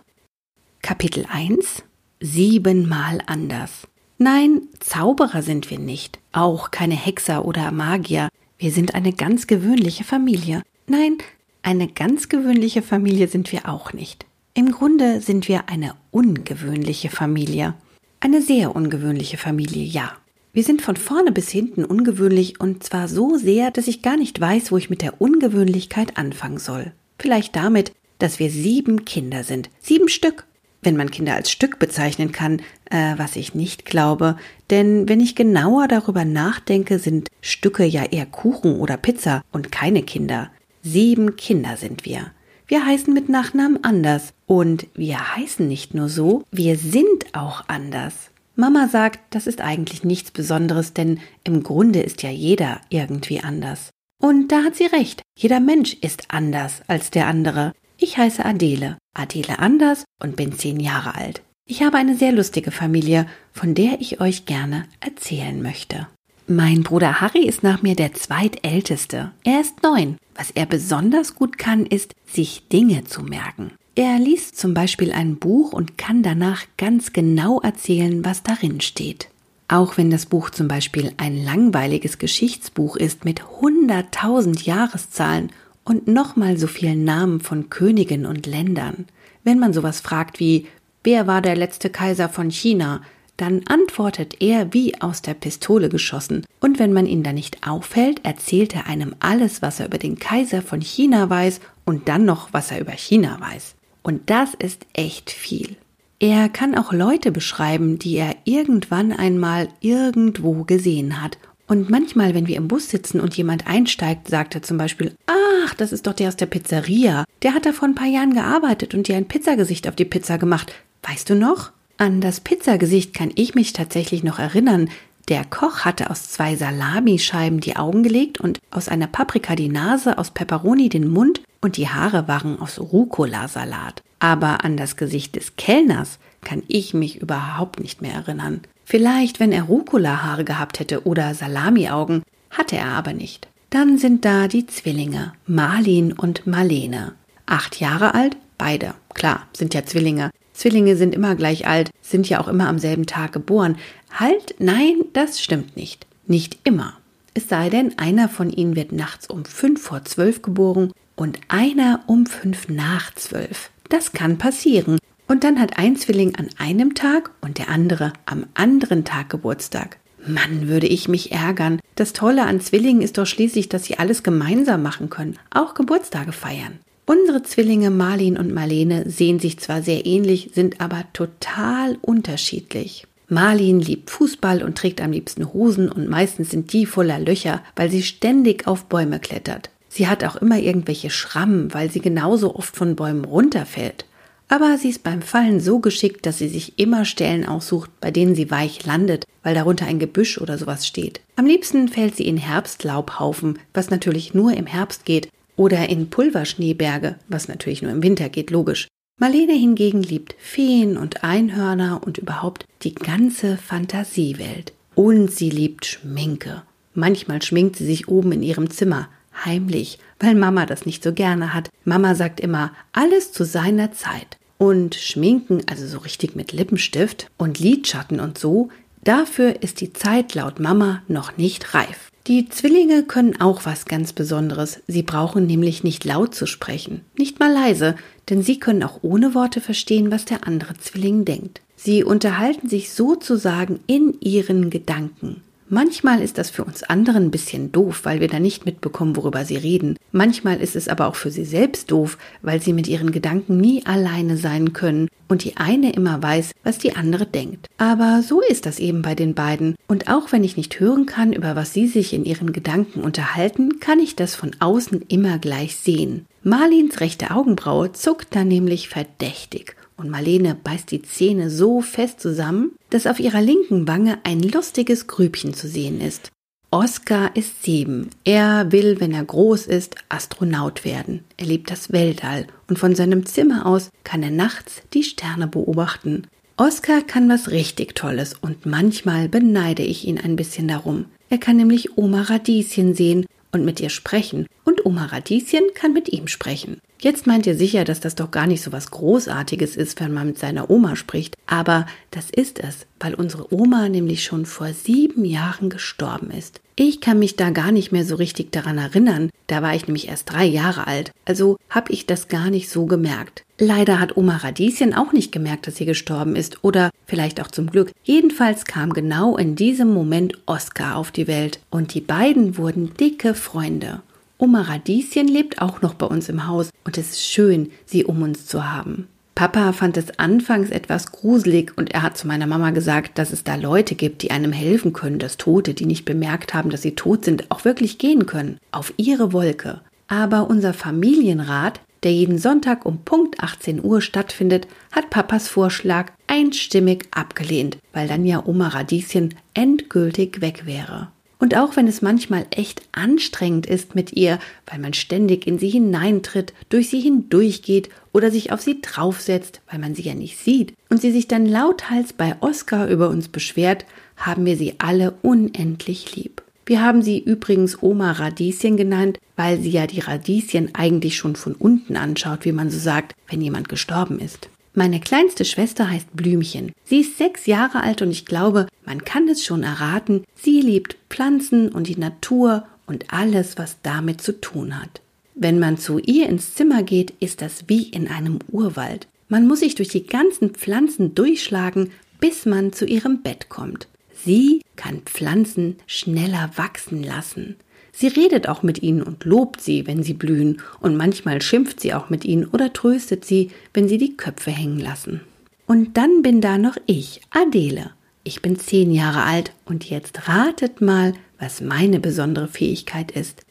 Kapitel 0.81 1.25
1 1.29 1.83
Siebenmal 2.21 3.19
anders. 3.25 3.87
Nein, 4.17 4.61
Zauberer 4.79 5.41
sind 5.41 5.69
wir 5.69 5.77
nicht, 5.77 6.19
auch 6.31 6.71
keine 6.71 6.95
Hexer 6.95 7.43
oder 7.43 7.71
Magier. 7.71 8.29
Wir 8.57 8.71
sind 8.71 8.95
eine 8.95 9.11
ganz 9.11 9.45
gewöhnliche 9.45 10.05
Familie. 10.05 10.61
Nein, 10.87 11.17
eine 11.63 11.87
ganz 11.89 12.29
gewöhnliche 12.29 12.81
Familie 12.81 13.27
sind 13.27 13.51
wir 13.51 13.67
auch 13.67 13.91
nicht. 13.91 14.25
Im 14.53 14.71
Grunde 14.71 15.19
sind 15.19 15.49
wir 15.49 15.67
eine 15.67 15.95
ungewöhnliche 16.11 17.09
Familie. 17.09 17.73
Eine 18.21 18.41
sehr 18.41 18.73
ungewöhnliche 18.73 19.37
Familie, 19.37 19.83
ja. 19.83 20.13
Wir 20.53 20.63
sind 20.63 20.81
von 20.81 20.95
vorne 20.95 21.33
bis 21.33 21.49
hinten 21.49 21.83
ungewöhnlich 21.83 22.61
und 22.61 22.83
zwar 22.83 23.09
so 23.09 23.35
sehr, 23.35 23.71
dass 23.71 23.87
ich 23.89 24.01
gar 24.01 24.15
nicht 24.15 24.39
weiß, 24.39 24.71
wo 24.71 24.77
ich 24.77 24.89
mit 24.89 25.01
der 25.01 25.19
Ungewöhnlichkeit 25.19 26.15
anfangen 26.15 26.59
soll. 26.59 26.93
Vielleicht 27.19 27.57
damit, 27.57 27.91
dass 28.19 28.39
wir 28.39 28.49
sieben 28.49 29.03
Kinder 29.03 29.43
sind. 29.43 29.69
Sieben 29.81 30.07
Stück 30.07 30.45
wenn 30.85 30.95
man 30.95 31.11
Kinder 31.11 31.33
als 31.33 31.51
Stück 31.51 31.79
bezeichnen 31.79 32.31
kann, 32.31 32.61
äh, 32.89 33.15
was 33.17 33.35
ich 33.35 33.55
nicht 33.55 33.85
glaube, 33.85 34.37
denn 34.69 35.09
wenn 35.09 35.19
ich 35.19 35.35
genauer 35.35 35.87
darüber 35.87 36.25
nachdenke, 36.25 36.99
sind 36.99 37.29
Stücke 37.41 37.83
ja 37.83 38.05
eher 38.05 38.25
Kuchen 38.25 38.79
oder 38.79 38.97
Pizza 38.97 39.43
und 39.51 39.71
keine 39.71 40.03
Kinder. 40.03 40.51
Sieben 40.81 41.35
Kinder 41.35 41.77
sind 41.77 42.05
wir. 42.05 42.31
Wir 42.67 42.85
heißen 42.85 43.13
mit 43.13 43.29
Nachnamen 43.29 43.83
anders 43.83 44.33
und 44.47 44.87
wir 44.95 45.35
heißen 45.35 45.67
nicht 45.67 45.93
nur 45.93 46.09
so, 46.09 46.43
wir 46.51 46.77
sind 46.77 47.33
auch 47.33 47.63
anders. 47.67 48.31
Mama 48.55 48.87
sagt, 48.87 49.19
das 49.31 49.47
ist 49.47 49.61
eigentlich 49.61 50.03
nichts 50.03 50.31
Besonderes, 50.31 50.93
denn 50.93 51.19
im 51.43 51.61
Grunde 51.61 52.01
ist 52.01 52.23
ja 52.23 52.29
jeder 52.29 52.79
irgendwie 52.89 53.41
anders. 53.41 53.89
Und 54.21 54.51
da 54.51 54.63
hat 54.63 54.75
sie 54.75 54.85
recht, 54.85 55.21
jeder 55.37 55.59
Mensch 55.59 55.93
ist 56.01 56.25
anders 56.29 56.81
als 56.87 57.11
der 57.11 57.27
andere. 57.27 57.73
Ich 57.97 58.17
heiße 58.17 58.43
Adele, 58.43 58.97
Adele 59.13 59.59
Anders 59.59 60.03
und 60.21 60.35
bin 60.35 60.53
zehn 60.53 60.79
Jahre 60.79 61.15
alt. 61.15 61.41
Ich 61.67 61.81
habe 61.81 61.97
eine 61.97 62.15
sehr 62.15 62.31
lustige 62.31 62.71
Familie, 62.71 63.25
von 63.51 63.73
der 63.73 63.99
ich 63.99 64.21
euch 64.21 64.45
gerne 64.45 64.85
erzählen 64.99 65.61
möchte. 65.61 66.07
Mein 66.47 66.83
Bruder 66.83 67.21
Harry 67.21 67.45
ist 67.45 67.63
nach 67.63 67.81
mir 67.81 67.95
der 67.95 68.13
zweitälteste. 68.13 69.31
Er 69.43 69.61
ist 69.61 69.81
neun. 69.81 70.17
Was 70.35 70.51
er 70.51 70.67
besonders 70.67 71.33
gut 71.33 71.57
kann, 71.57 71.87
ist, 71.87 72.13
sich 72.27 72.67
Dinge 72.67 73.05
zu 73.05 73.23
merken. 73.23 73.71
Er 73.95 74.19
liest 74.19 74.57
zum 74.57 74.73
Beispiel 74.73 75.11
ein 75.11 75.37
Buch 75.37 75.73
und 75.73 75.97
kann 75.97 76.21
danach 76.21 76.65
ganz 76.77 77.13
genau 77.13 77.61
erzählen, 77.61 78.23
was 78.23 78.43
darin 78.43 78.81
steht. 78.81 79.29
Auch 79.67 79.97
wenn 79.97 80.11
das 80.11 80.27
Buch 80.27 80.51
zum 80.51 80.67
Beispiel 80.67 81.13
ein 81.17 81.43
langweiliges 81.43 82.19
Geschichtsbuch 82.19 82.97
ist 82.97 83.25
mit 83.25 83.59
hunderttausend 83.61 84.63
Jahreszahlen 84.65 85.49
und 85.85 86.07
nochmal 86.07 86.57
so 86.57 86.67
vielen 86.67 87.03
Namen 87.05 87.39
von 87.39 87.69
Königen 87.69 88.25
und 88.25 88.45
Ländern. 88.45 89.05
Wenn 89.43 89.59
man 89.59 89.71
sowas 89.71 90.01
fragt 90.01 90.39
wie 90.39 90.67
Wer 91.03 91.27
war 91.27 91.41
der 91.41 91.55
letzte 91.55 91.89
Kaiser 91.89 92.29
von 92.29 92.49
China? 92.49 93.01
dann 93.37 93.63
antwortet 93.67 94.41
er 94.41 94.73
wie 94.73 95.01
aus 95.01 95.21
der 95.21 95.33
Pistole 95.33 95.89
geschossen, 95.89 96.45
und 96.61 96.79
wenn 96.79 96.93
man 96.93 97.05
ihn 97.05 97.23
da 97.23 97.33
nicht 97.33 97.67
auffällt, 97.67 98.23
erzählt 98.23 98.73
er 98.75 98.87
einem 98.87 99.15
alles, 99.19 99.61
was 99.61 99.79
er 99.79 99.87
über 99.87 99.97
den 99.97 100.17
Kaiser 100.17 100.61
von 100.61 100.81
China 100.81 101.29
weiß 101.29 101.59
und 101.83 102.07
dann 102.07 102.25
noch, 102.25 102.53
was 102.53 102.71
er 102.71 102.79
über 102.79 102.93
China 102.93 103.37
weiß. 103.39 103.75
Und 104.03 104.29
das 104.29 104.53
ist 104.53 104.85
echt 104.93 105.31
viel. 105.31 105.75
Er 106.19 106.47
kann 106.47 106.75
auch 106.75 106.93
Leute 106.93 107.31
beschreiben, 107.31 107.99
die 107.99 108.15
er 108.15 108.35
irgendwann 108.45 109.11
einmal 109.11 109.67
irgendwo 109.81 110.63
gesehen 110.63 111.21
hat 111.21 111.37
und 111.67 111.89
manchmal, 111.89 112.35
wenn 112.35 112.47
wir 112.47 112.57
im 112.57 112.67
Bus 112.67 112.89
sitzen 112.89 113.19
und 113.19 113.35
jemand 113.35 113.65
einsteigt, 113.65 114.27
sagt 114.27 114.53
er 114.55 114.61
zum 114.61 114.77
Beispiel, 114.77 115.15
ach, 115.25 115.73
das 115.73 115.91
ist 115.91 116.05
doch 116.05 116.13
der 116.13 116.27
aus 116.27 116.35
der 116.35 116.45
Pizzeria. 116.45 117.25
Der 117.41 117.53
hat 117.53 117.65
da 117.65 117.73
vor 117.73 117.87
ein 117.87 117.95
paar 117.95 118.07
Jahren 118.07 118.33
gearbeitet 118.33 118.93
und 118.93 119.07
dir 119.07 119.17
ein 119.17 119.27
Pizzagesicht 119.27 119.87
auf 119.87 119.95
die 119.95 120.05
Pizza 120.05 120.37
gemacht. 120.37 120.73
Weißt 121.03 121.29
du 121.29 121.35
noch? 121.35 121.71
An 121.97 122.21
das 122.21 122.39
Pizzagesicht 122.39 123.13
kann 123.13 123.31
ich 123.35 123.55
mich 123.55 123.73
tatsächlich 123.73 124.23
noch 124.23 124.37
erinnern. 124.37 124.89
Der 125.27 125.43
Koch 125.43 125.79
hatte 125.79 126.11
aus 126.11 126.29
zwei 126.29 126.55
Salamischeiben 126.55 127.59
die 127.59 127.77
Augen 127.77 128.03
gelegt 128.03 128.39
und 128.39 128.59
aus 128.69 128.89
einer 128.89 129.07
Paprika 129.07 129.55
die 129.55 129.69
Nase, 129.69 130.19
aus 130.19 130.31
Peperoni 130.31 130.89
den 130.89 131.07
Mund 131.07 131.41
und 131.61 131.77
die 131.77 131.89
Haare 131.89 132.27
waren 132.27 132.59
aus 132.59 132.79
Rucola-Salat. 132.79 134.03
Aber 134.19 134.63
an 134.63 134.77
das 134.77 134.97
Gesicht 134.97 135.35
des 135.35 135.55
Kellners 135.55 136.19
kann 136.43 136.61
ich 136.67 136.93
mich 136.93 137.21
überhaupt 137.21 137.79
nicht 137.79 138.03
mehr 138.03 138.13
erinnern. 138.13 138.61
Vielleicht, 138.85 139.39
wenn 139.39 139.51
er 139.51 139.63
Rucola-Haare 139.63 140.45
gehabt 140.45 140.79
hätte 140.79 141.05
oder 141.05 141.33
Salamiaugen, 141.33 142.23
hatte 142.51 142.77
er 142.77 142.89
aber 142.89 143.13
nicht. 143.13 143.47
Dann 143.71 143.97
sind 143.97 144.23
da 144.23 144.47
die 144.47 144.67
Zwillinge, 144.67 145.33
Marlin 145.47 146.13
und 146.13 146.47
Marlene. 146.47 147.13
Acht 147.47 147.79
Jahre 147.79 148.13
alt, 148.13 148.37
beide. 148.57 148.93
Klar, 149.13 149.47
sind 149.53 149.73
ja 149.73 149.83
Zwillinge. 149.85 150.31
Zwillinge 150.53 150.95
sind 150.95 151.13
immer 151.13 151.35
gleich 151.35 151.67
alt, 151.67 151.89
sind 152.01 152.29
ja 152.29 152.39
auch 152.39 152.47
immer 152.47 152.69
am 152.69 152.79
selben 152.79 153.05
Tag 153.05 153.33
geboren. 153.33 153.77
Halt, 154.11 154.55
nein, 154.59 155.01
das 155.13 155.41
stimmt 155.41 155.75
nicht. 155.75 156.07
Nicht 156.27 156.59
immer. 156.63 156.93
Es 157.33 157.49
sei 157.49 157.69
denn, 157.69 157.97
einer 157.97 158.29
von 158.29 158.49
ihnen 158.49 158.75
wird 158.75 158.93
nachts 158.93 159.27
um 159.27 159.43
fünf 159.43 159.81
vor 159.81 160.05
zwölf 160.05 160.41
geboren 160.41 160.93
und 161.15 161.39
einer 161.49 162.03
um 162.07 162.25
fünf 162.25 162.69
nach 162.69 163.13
zwölf. 163.15 163.71
Das 163.89 164.13
kann 164.13 164.37
passieren. 164.37 164.97
Und 165.27 165.43
dann 165.43 165.59
hat 165.59 165.77
ein 165.77 165.95
Zwilling 165.95 166.35
an 166.35 166.49
einem 166.57 166.93
Tag 166.93 167.31
und 167.41 167.57
der 167.57 167.69
andere 167.69 168.13
am 168.25 168.45
anderen 168.53 169.05
Tag 169.05 169.29
Geburtstag. 169.29 169.97
Mann, 170.27 170.67
würde 170.67 170.87
ich 170.87 171.07
mich 171.07 171.31
ärgern. 171.31 171.79
Das 171.95 172.13
Tolle 172.13 172.43
an 172.43 172.59
Zwillingen 172.61 173.01
ist 173.01 173.17
doch 173.17 173.25
schließlich, 173.25 173.69
dass 173.69 173.85
sie 173.85 173.97
alles 173.99 174.23
gemeinsam 174.23 174.81
machen 174.81 175.09
können, 175.09 175.37
auch 175.51 175.73
Geburtstage 175.73 176.31
feiern. 176.31 176.79
Unsere 177.05 177.43
Zwillinge 177.43 177.91
Marlin 177.91 178.37
und 178.37 178.53
Marlene 178.53 179.09
sehen 179.09 179.39
sich 179.39 179.59
zwar 179.59 179.83
sehr 179.83 180.05
ähnlich, 180.05 180.51
sind 180.55 180.81
aber 180.81 181.03
total 181.13 181.97
unterschiedlich. 182.01 183.05
Marlin 183.27 183.79
liebt 183.79 184.09
Fußball 184.09 184.63
und 184.63 184.77
trägt 184.77 185.01
am 185.01 185.11
liebsten 185.11 185.53
Hosen 185.53 185.91
und 185.91 186.09
meistens 186.09 186.51
sind 186.51 186.73
die 186.73 186.85
voller 186.85 187.19
Löcher, 187.19 187.61
weil 187.75 187.89
sie 187.89 188.03
ständig 188.03 188.67
auf 188.67 188.85
Bäume 188.85 189.19
klettert. 189.19 189.69
Sie 189.89 190.07
hat 190.07 190.23
auch 190.23 190.35
immer 190.35 190.59
irgendwelche 190.59 191.09
Schrammen, 191.09 191.73
weil 191.73 191.91
sie 191.91 192.01
genauso 192.01 192.55
oft 192.55 192.75
von 192.75 192.95
Bäumen 192.95 193.25
runterfällt. 193.25 194.05
Aber 194.47 194.77
sie 194.77 194.89
ist 194.89 195.03
beim 195.03 195.21
Fallen 195.21 195.59
so 195.59 195.79
geschickt, 195.79 196.25
dass 196.25 196.37
sie 196.37 196.47
sich 196.47 196.77
immer 196.77 197.05
Stellen 197.05 197.45
aussucht, 197.45 197.89
bei 197.99 198.11
denen 198.11 198.35
sie 198.35 198.51
weich 198.51 198.85
landet, 198.85 199.25
weil 199.43 199.55
darunter 199.55 199.87
ein 199.87 199.99
Gebüsch 199.99 200.37
oder 200.37 200.57
sowas 200.57 200.85
steht. 200.85 201.21
Am 201.35 201.45
liebsten 201.45 201.87
fällt 201.87 202.15
sie 202.15 202.27
in 202.27 202.37
Herbstlaubhaufen, 202.37 203.59
was 203.73 203.89
natürlich 203.89 204.33
nur 204.33 204.53
im 204.53 204.67
Herbst 204.67 205.05
geht, 205.05 205.29
oder 205.55 205.89
in 205.89 206.09
Pulverschneeberge, 206.09 207.15
was 207.27 207.47
natürlich 207.47 207.81
nur 207.81 207.91
im 207.91 208.03
Winter 208.03 208.29
geht, 208.29 208.51
logisch. 208.51 208.87
Marlene 209.17 209.53
hingegen 209.53 210.03
liebt 210.03 210.35
Feen 210.37 210.97
und 210.97 211.23
Einhörner 211.23 212.01
und 212.05 212.17
überhaupt 212.17 212.65
die 212.83 212.93
ganze 212.93 213.57
Fantasiewelt. 213.57 214.73
Und 214.93 215.31
sie 215.31 215.49
liebt 215.49 215.85
Schminke. 215.85 216.63
Manchmal 216.93 217.41
schminkt 217.41 217.77
sie 217.77 217.85
sich 217.85 218.09
oben 218.09 218.33
in 218.33 218.43
ihrem 218.43 218.69
Zimmer, 218.69 219.09
heimlich, 219.43 219.99
weil 220.19 220.35
Mama 220.35 220.65
das 220.65 220.85
nicht 220.85 221.03
so 221.03 221.13
gerne 221.13 221.53
hat. 221.53 221.69
Mama 221.83 222.15
sagt 222.15 222.39
immer, 222.39 222.71
alles 222.93 223.31
zu 223.31 223.43
seiner 223.43 223.91
Zeit. 223.91 224.37
Und 224.57 224.95
Schminken, 224.95 225.63
also 225.69 225.85
so 225.85 225.97
richtig 225.97 226.35
mit 226.35 226.53
Lippenstift 226.53 227.27
und 227.37 227.59
Lidschatten 227.59 228.19
und 228.19 228.37
so, 228.37 228.69
dafür 229.03 229.61
ist 229.61 229.81
die 229.81 229.91
Zeit 229.91 230.33
laut 230.33 230.59
Mama 230.59 231.01
noch 231.07 231.37
nicht 231.37 231.73
reif. 231.73 232.09
Die 232.27 232.49
Zwillinge 232.49 233.03
können 233.03 233.39
auch 233.39 233.65
was 233.65 233.85
ganz 233.85 234.11
Besonderes. 234.11 234.79
Sie 234.87 235.03
brauchen 235.03 235.45
nämlich 235.45 235.83
nicht 235.83 236.05
laut 236.05 236.33
zu 236.33 236.47
sprechen, 236.47 237.01
nicht 237.19 237.39
mal 237.39 237.51
leise, 237.53 237.95
denn 238.29 238.41
sie 238.41 238.59
können 238.59 238.81
auch 238.81 238.99
ohne 239.03 239.35
Worte 239.35 239.61
verstehen, 239.61 240.09
was 240.09 240.25
der 240.25 240.47
andere 240.47 240.75
Zwilling 240.75 241.25
denkt. 241.25 241.61
Sie 241.75 242.03
unterhalten 242.03 242.67
sich 242.67 242.91
sozusagen 242.91 243.79
in 243.85 244.19
ihren 244.21 244.71
Gedanken. 244.71 245.41
Manchmal 245.67 246.21
ist 246.21 246.37
das 246.37 246.51
für 246.51 246.63
uns 246.63 246.83
anderen 246.83 247.25
ein 247.25 247.31
bisschen 247.31 247.71
doof, 247.71 248.01
weil 248.03 248.19
wir 248.19 248.27
da 248.27 248.39
nicht 248.39 248.67
mitbekommen, 248.67 249.15
worüber 249.15 249.45
sie 249.45 249.57
reden. 249.57 249.97
Manchmal 250.11 250.61
ist 250.61 250.75
es 250.75 250.87
aber 250.87 251.07
auch 251.07 251.15
für 251.15 251.31
sie 251.31 251.43
selbst 251.43 251.89
doof, 251.89 252.19
weil 252.43 252.61
sie 252.61 252.71
mit 252.71 252.87
ihren 252.87 253.11
Gedanken 253.11 253.57
nie 253.57 253.83
alleine 253.83 254.37
sein 254.37 254.73
können 254.73 255.07
und 255.27 255.43
die 255.43 255.57
eine 255.57 255.91
immer 255.93 256.21
weiß, 256.21 256.51
was 256.63 256.77
die 256.77 256.95
andere 256.95 257.25
denkt. 257.25 257.67
Aber 257.79 258.21
so 258.21 258.41
ist 258.41 258.67
das 258.67 258.77
eben 258.77 259.01
bei 259.01 259.15
den 259.15 259.33
beiden. 259.33 259.75
Und 259.87 260.07
auch 260.07 260.31
wenn 260.31 260.43
ich 260.43 260.55
nicht 260.55 260.79
hören 260.79 261.07
kann, 261.07 261.33
über 261.33 261.55
was 261.55 261.73
sie 261.73 261.87
sich 261.87 262.13
in 262.13 262.25
ihren 262.25 262.53
Gedanken 262.53 263.01
unterhalten, 263.01 263.79
kann 263.79 263.99
ich 263.99 264.15
das 264.15 264.35
von 264.35 264.51
außen 264.59 265.05
immer 265.07 265.39
gleich 265.39 265.77
sehen. 265.77 266.27
Marlins 266.43 266.99
rechte 266.99 267.31
Augenbraue 267.31 267.91
zuckt 267.91 268.35
dann 268.35 268.47
nämlich 268.47 268.87
verdächtig 268.87 269.75
und 269.97 270.09
Marlene 270.09 270.55
beißt 270.55 270.91
die 270.91 271.01
Zähne 271.01 271.49
so 271.49 271.81
fest 271.81 272.19
zusammen, 272.19 272.71
dass 272.89 273.07
auf 273.07 273.19
ihrer 273.19 273.41
linken 273.41 273.87
Wange 273.87 274.19
ein 274.23 274.41
lustiges 274.41 275.07
Grübchen 275.07 275.53
zu 275.53 275.67
sehen 275.67 276.01
ist. 276.01 276.31
Oskar 276.71 277.35
ist 277.35 277.63
sieben. 277.63 278.09
Er 278.25 278.71
will, 278.71 278.99
wenn 278.99 279.13
er 279.13 279.23
groß 279.23 279.67
ist, 279.67 279.95
Astronaut 280.09 280.83
werden. 280.83 281.23
Er 281.37 281.45
liebt 281.45 281.71
das 281.71 281.91
Weltall 281.93 282.47
und 282.67 282.77
von 282.77 282.95
seinem 282.95 283.25
Zimmer 283.25 283.65
aus 283.65 283.91
kann 284.03 284.23
er 284.23 284.31
nachts 284.31 284.81
die 284.93 285.03
Sterne 285.03 285.47
beobachten. 285.47 286.27
Oskar 286.57 287.01
kann 287.01 287.29
was 287.29 287.51
richtig 287.51 287.95
Tolles 287.95 288.33
und 288.33 288.65
manchmal 288.65 289.29
beneide 289.29 289.83
ich 289.83 290.07
ihn 290.07 290.17
ein 290.17 290.35
bisschen 290.35 290.67
darum. 290.67 291.05
Er 291.29 291.37
kann 291.37 291.57
nämlich 291.57 291.97
Oma 291.97 292.23
Radieschen 292.23 292.93
sehen 292.93 293.25
und 293.55 293.65
mit 293.65 293.79
ihr 293.79 293.89
sprechen 293.89 294.47
und 294.65 294.85
Oma 294.85 295.05
Radieschen 295.05 295.63
kann 295.73 295.93
mit 295.93 296.09
ihm 296.09 296.27
sprechen. 296.27 296.81
Jetzt 296.99 297.25
meint 297.25 297.47
ihr 297.47 297.55
sicher, 297.55 297.85
dass 297.85 298.01
das 298.01 298.15
doch 298.15 298.29
gar 298.29 298.47
nicht 298.47 298.61
so 298.61 298.71
was 298.71 298.91
Großartiges 298.91 299.75
ist, 299.77 299.99
wenn 300.01 300.13
man 300.13 300.27
mit 300.27 300.37
seiner 300.37 300.69
Oma 300.69 300.95
spricht. 300.95 301.37
Aber 301.45 301.85
das 302.11 302.29
ist 302.29 302.59
es, 302.59 302.85
weil 302.99 303.13
unsere 303.13 303.53
Oma 303.53 303.87
nämlich 303.89 304.23
schon 304.23 304.45
vor 304.45 304.73
sieben 304.73 305.23
Jahren 305.23 305.69
gestorben 305.69 306.31
ist. 306.31 306.59
Ich 306.75 306.99
kann 306.99 307.19
mich 307.19 307.37
da 307.37 307.51
gar 307.51 307.71
nicht 307.71 307.93
mehr 307.93 308.03
so 308.03 308.15
richtig 308.15 308.51
daran 308.51 308.77
erinnern. 308.77 309.29
Da 309.47 309.61
war 309.61 309.73
ich 309.73 309.87
nämlich 309.87 310.09
erst 310.09 310.31
drei 310.31 310.43
Jahre 310.43 310.87
alt. 310.87 311.11
Also 311.23 311.57
habe 311.69 311.93
ich 311.93 312.05
das 312.05 312.27
gar 312.27 312.49
nicht 312.49 312.69
so 312.69 312.85
gemerkt. 312.85 313.44
Leider 313.57 313.99
hat 313.99 314.17
Oma 314.17 314.37
Radieschen 314.37 314.93
auch 314.93 315.13
nicht 315.13 315.31
gemerkt, 315.31 315.67
dass 315.67 315.77
sie 315.77 315.85
gestorben 315.85 316.35
ist. 316.35 316.63
Oder 316.63 316.91
vielleicht 317.05 317.41
auch 317.41 317.47
zum 317.47 317.69
Glück. 317.69 317.91
Jedenfalls 318.03 318.65
kam 318.65 318.91
genau 318.91 319.37
in 319.37 319.55
diesem 319.55 319.93
Moment 319.93 320.37
Oskar 320.45 320.97
auf 320.97 321.11
die 321.11 321.27
Welt. 321.27 321.59
Und 321.69 321.93
die 321.93 322.01
beiden 322.01 322.57
wurden 322.57 322.93
dicke 322.95 323.33
Freunde. 323.33 324.01
Oma 324.37 324.63
Radieschen 324.63 325.29
lebt 325.29 325.61
auch 325.61 325.81
noch 325.81 325.93
bei 325.93 326.05
uns 326.05 326.27
im 326.27 326.45
Haus 326.45 326.69
und 326.83 326.97
es 326.97 327.11
ist 327.11 327.25
schön, 327.25 327.71
sie 327.85 328.03
um 328.03 328.21
uns 328.21 328.45
zu 328.47 328.69
haben. 328.69 329.07
Papa 329.33 329.71
fand 329.71 329.95
es 329.97 330.19
anfangs 330.19 330.69
etwas 330.69 331.11
gruselig 331.11 331.73
und 331.77 331.93
er 331.93 332.03
hat 332.03 332.17
zu 332.17 332.27
meiner 332.27 332.47
Mama 332.47 332.71
gesagt, 332.71 333.17
dass 333.17 333.31
es 333.31 333.43
da 333.43 333.55
Leute 333.55 333.95
gibt, 333.95 334.21
die 334.21 334.31
einem 334.31 334.51
helfen 334.51 334.91
können, 334.91 335.19
dass 335.19 335.37
Tote, 335.37 335.73
die 335.73 335.85
nicht 335.85 336.05
bemerkt 336.05 336.53
haben, 336.53 336.69
dass 336.69 336.81
sie 336.81 336.95
tot 336.95 337.25
sind, 337.25 337.49
auch 337.49 337.63
wirklich 337.63 337.97
gehen 337.97 338.25
können. 338.25 338.57
Auf 338.71 338.93
ihre 338.97 339.31
Wolke. 339.31 339.81
Aber 340.07 340.49
unser 340.49 340.73
Familienrat, 340.73 341.81
der 342.05 342.13
jeden 342.13 342.37
Sonntag 342.37 342.85
um 342.85 342.99
Punkt 342.99 343.41
18 343.41 343.83
Uhr 343.83 343.99
stattfindet, 343.99 344.67
hat 344.91 345.09
Papas 345.09 345.49
Vorschlag 345.49 346.13
einstimmig 346.27 347.07
abgelehnt, 347.11 347.77
weil 347.91 348.07
dann 348.07 348.25
ja 348.25 348.45
Oma 348.45 348.69
Radieschen 348.69 349.35
endgültig 349.55 350.39
weg 350.39 350.65
wäre. 350.65 351.09
Und 351.39 351.57
auch 351.57 351.75
wenn 351.75 351.87
es 351.87 352.01
manchmal 352.01 352.45
echt 352.51 352.83
anstrengend 352.93 353.65
ist 353.65 353.93
mit 353.93 354.13
ihr, 354.13 354.39
weil 354.67 354.79
man 354.79 354.93
ständig 354.93 355.45
in 355.45 355.59
sie 355.59 355.69
hineintritt, 355.69 356.53
durch 356.69 356.89
sie 356.89 357.01
hindurchgeht 357.01 357.89
oder 358.13 358.31
sich 358.31 358.51
auf 358.51 358.61
sie 358.61 358.81
draufsetzt, 358.81 359.61
weil 359.69 359.79
man 359.79 359.95
sie 359.95 360.03
ja 360.03 360.13
nicht 360.13 360.37
sieht, 360.37 360.73
und 360.89 361.01
sie 361.01 361.11
sich 361.11 361.27
dann 361.27 361.45
lauthals 361.45 362.13
bei 362.13 362.35
Oskar 362.39 362.87
über 362.87 363.09
uns 363.09 363.27
beschwert, 363.27 363.85
haben 364.15 364.45
wir 364.45 364.55
sie 364.55 364.75
alle 364.77 365.15
unendlich 365.23 366.15
lieb. 366.15 366.44
Wir 366.65 366.81
haben 366.81 367.03
sie 367.03 367.19
übrigens 367.19 367.81
Oma 367.83 368.13
Radieschen 368.13 368.75
genannt, 368.75 369.19
weil 369.35 369.59
sie 369.59 369.69
ja 369.69 369.85
die 369.85 369.99
Radieschen 369.99 370.73
eigentlich 370.73 371.15
schon 371.15 371.35
von 371.35 371.53
unten 371.53 371.95
anschaut, 371.95 372.43
wie 372.45 372.51
man 372.51 372.71
so 372.71 372.79
sagt, 372.79 373.13
wenn 373.29 373.41
jemand 373.41 373.69
gestorben 373.69 374.19
ist. 374.19 374.49
Meine 374.73 374.99
kleinste 374.99 375.45
Schwester 375.45 375.89
heißt 375.89 376.15
Blümchen. 376.15 376.71
Sie 376.83 377.01
ist 377.01 377.17
sechs 377.17 377.45
Jahre 377.45 377.81
alt 377.81 378.01
und 378.01 378.11
ich 378.11 378.25
glaube, 378.25 378.67
man 378.85 379.05
kann 379.05 379.29
es 379.29 379.45
schon 379.45 379.63
erraten, 379.63 380.23
sie 380.35 380.59
liebt 380.59 380.97
Pflanzen 381.09 381.69
und 381.69 381.87
die 381.87 381.97
Natur 381.97 382.65
und 382.87 383.13
alles, 383.13 383.57
was 383.57 383.77
damit 383.83 384.21
zu 384.21 384.39
tun 384.41 384.81
hat. 384.81 385.01
Wenn 385.33 385.59
man 385.59 385.77
zu 385.77 385.99
ihr 385.99 386.27
ins 386.27 386.55
Zimmer 386.55 386.83
geht, 386.83 387.13
ist 387.19 387.41
das 387.41 387.65
wie 387.67 387.83
in 387.83 388.07
einem 388.07 388.39
Urwald. 388.51 389.07
Man 389.29 389.47
muss 389.47 389.59
sich 389.59 389.75
durch 389.75 389.89
die 389.89 390.07
ganzen 390.07 390.51
Pflanzen 390.51 391.15
durchschlagen, 391.15 391.91
bis 392.19 392.45
man 392.45 392.73
zu 392.73 392.85
ihrem 392.85 393.21
Bett 393.21 393.49
kommt. 393.49 393.87
Sie 394.25 394.61
kann 394.75 395.01
Pflanzen 395.01 395.75
schneller 395.85 396.49
wachsen 396.55 397.03
lassen. 397.03 397.57
Sie 397.91 398.07
redet 398.07 398.49
auch 398.49 398.63
mit 398.63 398.81
ihnen 398.81 399.03
und 399.03 399.23
lobt 399.23 399.61
sie, 399.61 399.85
wenn 399.85 400.01
sie 400.01 400.15
blühen, 400.15 400.61
und 400.79 400.97
manchmal 400.97 401.43
schimpft 401.43 401.79
sie 401.79 401.93
auch 401.93 402.09
mit 402.09 402.25
ihnen 402.25 402.45
oder 402.45 402.73
tröstet 402.73 403.23
sie, 403.23 403.51
wenn 403.73 403.87
sie 403.87 403.99
die 403.99 404.17
Köpfe 404.17 404.49
hängen 404.49 404.79
lassen. 404.79 405.21
Und 405.67 405.95
dann 405.95 406.23
bin 406.23 406.41
da 406.41 406.57
noch 406.57 406.75
ich, 406.87 407.21
Adele. 407.29 407.91
Ich 408.23 408.41
bin 408.41 408.57
zehn 408.57 408.91
Jahre 408.91 409.21
alt 409.21 409.53
und 409.65 409.87
jetzt 409.87 410.27
ratet 410.27 410.81
mal, 410.81 411.13
was 411.39 411.61
meine 411.61 411.99
besondere 411.99 412.47
Fähigkeit 412.47 413.11
ist. 413.11 413.45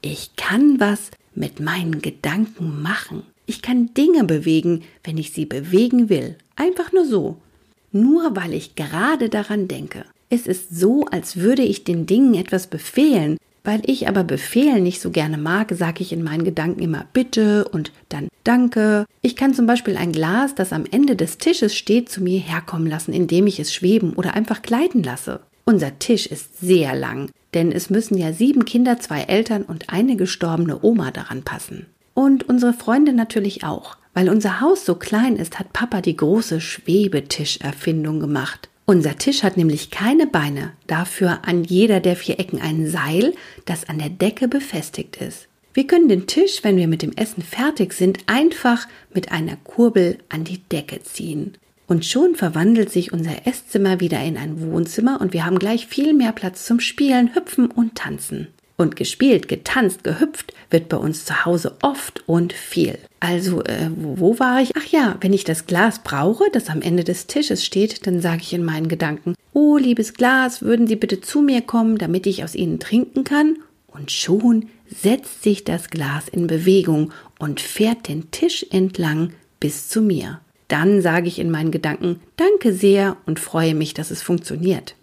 Ich 0.00 0.36
kann 0.36 0.80
was 0.80 1.10
mit 1.34 1.60
meinen 1.60 2.00
Gedanken 2.00 2.80
machen. 2.80 3.24
Ich 3.44 3.60
kann 3.60 3.92
Dinge 3.92 4.24
bewegen, 4.24 4.84
wenn 5.02 5.18
ich 5.18 5.32
sie 5.32 5.44
bewegen 5.44 6.08
will. 6.08 6.38
Einfach 6.56 6.92
nur 6.92 7.04
so. 7.04 7.36
Nur 7.92 8.34
weil 8.34 8.54
ich 8.54 8.74
gerade 8.74 9.28
daran 9.28 9.68
denke. 9.68 10.06
Es 10.34 10.48
ist 10.48 10.76
so, 10.76 11.04
als 11.12 11.36
würde 11.36 11.62
ich 11.62 11.84
den 11.84 12.06
Dingen 12.06 12.34
etwas 12.34 12.66
befehlen, 12.66 13.38
weil 13.62 13.82
ich 13.86 14.08
aber 14.08 14.24
Befehl 14.24 14.80
nicht 14.80 15.00
so 15.00 15.10
gerne 15.10 15.38
mag, 15.38 15.72
sage 15.72 16.02
ich 16.02 16.12
in 16.12 16.24
meinen 16.24 16.42
Gedanken 16.42 16.82
immer 16.82 17.06
bitte 17.12 17.68
und 17.68 17.92
dann 18.08 18.26
danke. 18.42 19.06
Ich 19.22 19.36
kann 19.36 19.54
zum 19.54 19.66
Beispiel 19.66 19.96
ein 19.96 20.10
Glas, 20.10 20.56
das 20.56 20.72
am 20.72 20.86
Ende 20.90 21.14
des 21.14 21.38
Tisches 21.38 21.76
steht, 21.76 22.08
zu 22.08 22.20
mir 22.20 22.40
herkommen 22.40 22.88
lassen, 22.88 23.12
indem 23.12 23.46
ich 23.46 23.60
es 23.60 23.72
schweben 23.72 24.14
oder 24.14 24.34
einfach 24.34 24.60
gleiten 24.60 25.04
lasse. 25.04 25.38
Unser 25.66 26.00
Tisch 26.00 26.26
ist 26.26 26.58
sehr 26.58 26.96
lang. 26.96 27.30
denn 27.54 27.70
es 27.70 27.88
müssen 27.88 28.18
ja 28.18 28.32
sieben 28.32 28.64
Kinder, 28.64 28.98
zwei 28.98 29.22
Eltern 29.22 29.62
und 29.62 29.88
eine 29.88 30.16
gestorbene 30.16 30.82
Oma 30.82 31.12
daran 31.12 31.44
passen. 31.44 31.86
Und 32.12 32.48
unsere 32.48 32.72
Freunde 32.72 33.12
natürlich 33.12 33.62
auch. 33.62 33.96
Weil 34.12 34.28
unser 34.28 34.60
Haus 34.60 34.84
so 34.84 34.96
klein 34.96 35.36
ist, 35.36 35.60
hat 35.60 35.72
Papa 35.72 36.00
die 36.00 36.16
große 36.16 36.60
Schwebetischerfindung 36.60 38.18
gemacht. 38.18 38.68
Unser 38.86 39.16
Tisch 39.16 39.42
hat 39.42 39.56
nämlich 39.56 39.90
keine 39.90 40.26
Beine, 40.26 40.72
dafür 40.86 41.40
an 41.46 41.64
jeder 41.64 42.00
der 42.00 42.16
vier 42.16 42.38
Ecken 42.38 42.60
ein 42.60 42.86
Seil, 42.86 43.34
das 43.64 43.88
an 43.88 43.98
der 43.98 44.10
Decke 44.10 44.46
befestigt 44.46 45.16
ist. 45.16 45.48
Wir 45.72 45.86
können 45.86 46.08
den 46.08 46.26
Tisch, 46.26 46.60
wenn 46.62 46.76
wir 46.76 46.86
mit 46.86 47.02
dem 47.02 47.12
Essen 47.16 47.42
fertig 47.42 47.94
sind, 47.94 48.18
einfach 48.26 48.86
mit 49.12 49.32
einer 49.32 49.56
Kurbel 49.56 50.18
an 50.28 50.44
die 50.44 50.58
Decke 50.58 51.02
ziehen. 51.02 51.56
Und 51.86 52.04
schon 52.04 52.34
verwandelt 52.34 52.90
sich 52.90 53.12
unser 53.12 53.46
Esszimmer 53.46 54.00
wieder 54.00 54.22
in 54.22 54.36
ein 54.36 54.60
Wohnzimmer 54.60 55.20
und 55.20 55.32
wir 55.32 55.44
haben 55.44 55.58
gleich 55.58 55.86
viel 55.86 56.12
mehr 56.12 56.32
Platz 56.32 56.64
zum 56.66 56.78
Spielen, 56.78 57.34
Hüpfen 57.34 57.70
und 57.70 57.94
Tanzen. 57.94 58.48
Und 58.76 58.96
gespielt, 58.96 59.46
getanzt, 59.46 60.02
gehüpft 60.02 60.52
wird 60.70 60.88
bei 60.88 60.96
uns 60.96 61.24
zu 61.24 61.44
Hause 61.44 61.76
oft 61.82 62.24
und 62.26 62.52
viel. 62.52 62.98
Also, 63.20 63.62
äh, 63.62 63.88
wo, 63.94 64.18
wo 64.18 64.38
war 64.40 64.60
ich? 64.60 64.72
Ach 64.76 64.86
ja, 64.86 65.16
wenn 65.20 65.32
ich 65.32 65.44
das 65.44 65.66
Glas 65.66 66.00
brauche, 66.02 66.44
das 66.52 66.68
am 66.68 66.82
Ende 66.82 67.04
des 67.04 67.28
Tisches 67.28 67.64
steht, 67.64 68.06
dann 68.06 68.20
sage 68.20 68.42
ich 68.42 68.52
in 68.52 68.64
meinen 68.64 68.88
Gedanken, 68.88 69.34
oh, 69.52 69.76
liebes 69.76 70.14
Glas, 70.14 70.60
würden 70.62 70.88
Sie 70.88 70.96
bitte 70.96 71.20
zu 71.20 71.40
mir 71.40 71.60
kommen, 71.60 71.98
damit 71.98 72.26
ich 72.26 72.42
aus 72.42 72.56
Ihnen 72.56 72.80
trinken 72.80 73.22
kann? 73.22 73.58
Und 73.86 74.10
schon 74.10 74.68
setzt 74.88 75.44
sich 75.44 75.62
das 75.62 75.88
Glas 75.88 76.28
in 76.28 76.48
Bewegung 76.48 77.12
und 77.38 77.60
fährt 77.60 78.08
den 78.08 78.30
Tisch 78.32 78.66
entlang 78.70 79.32
bis 79.60 79.88
zu 79.88 80.02
mir. 80.02 80.40
Dann 80.68 81.00
sage 81.00 81.28
ich 81.28 81.38
in 81.38 81.50
meinen 81.50 81.70
Gedanken 81.70 82.20
Danke 82.36 82.72
sehr 82.72 83.16
und 83.26 83.38
freue 83.38 83.74
mich, 83.74 83.94
dass 83.94 84.10
es 84.10 84.22
funktioniert. 84.22 84.96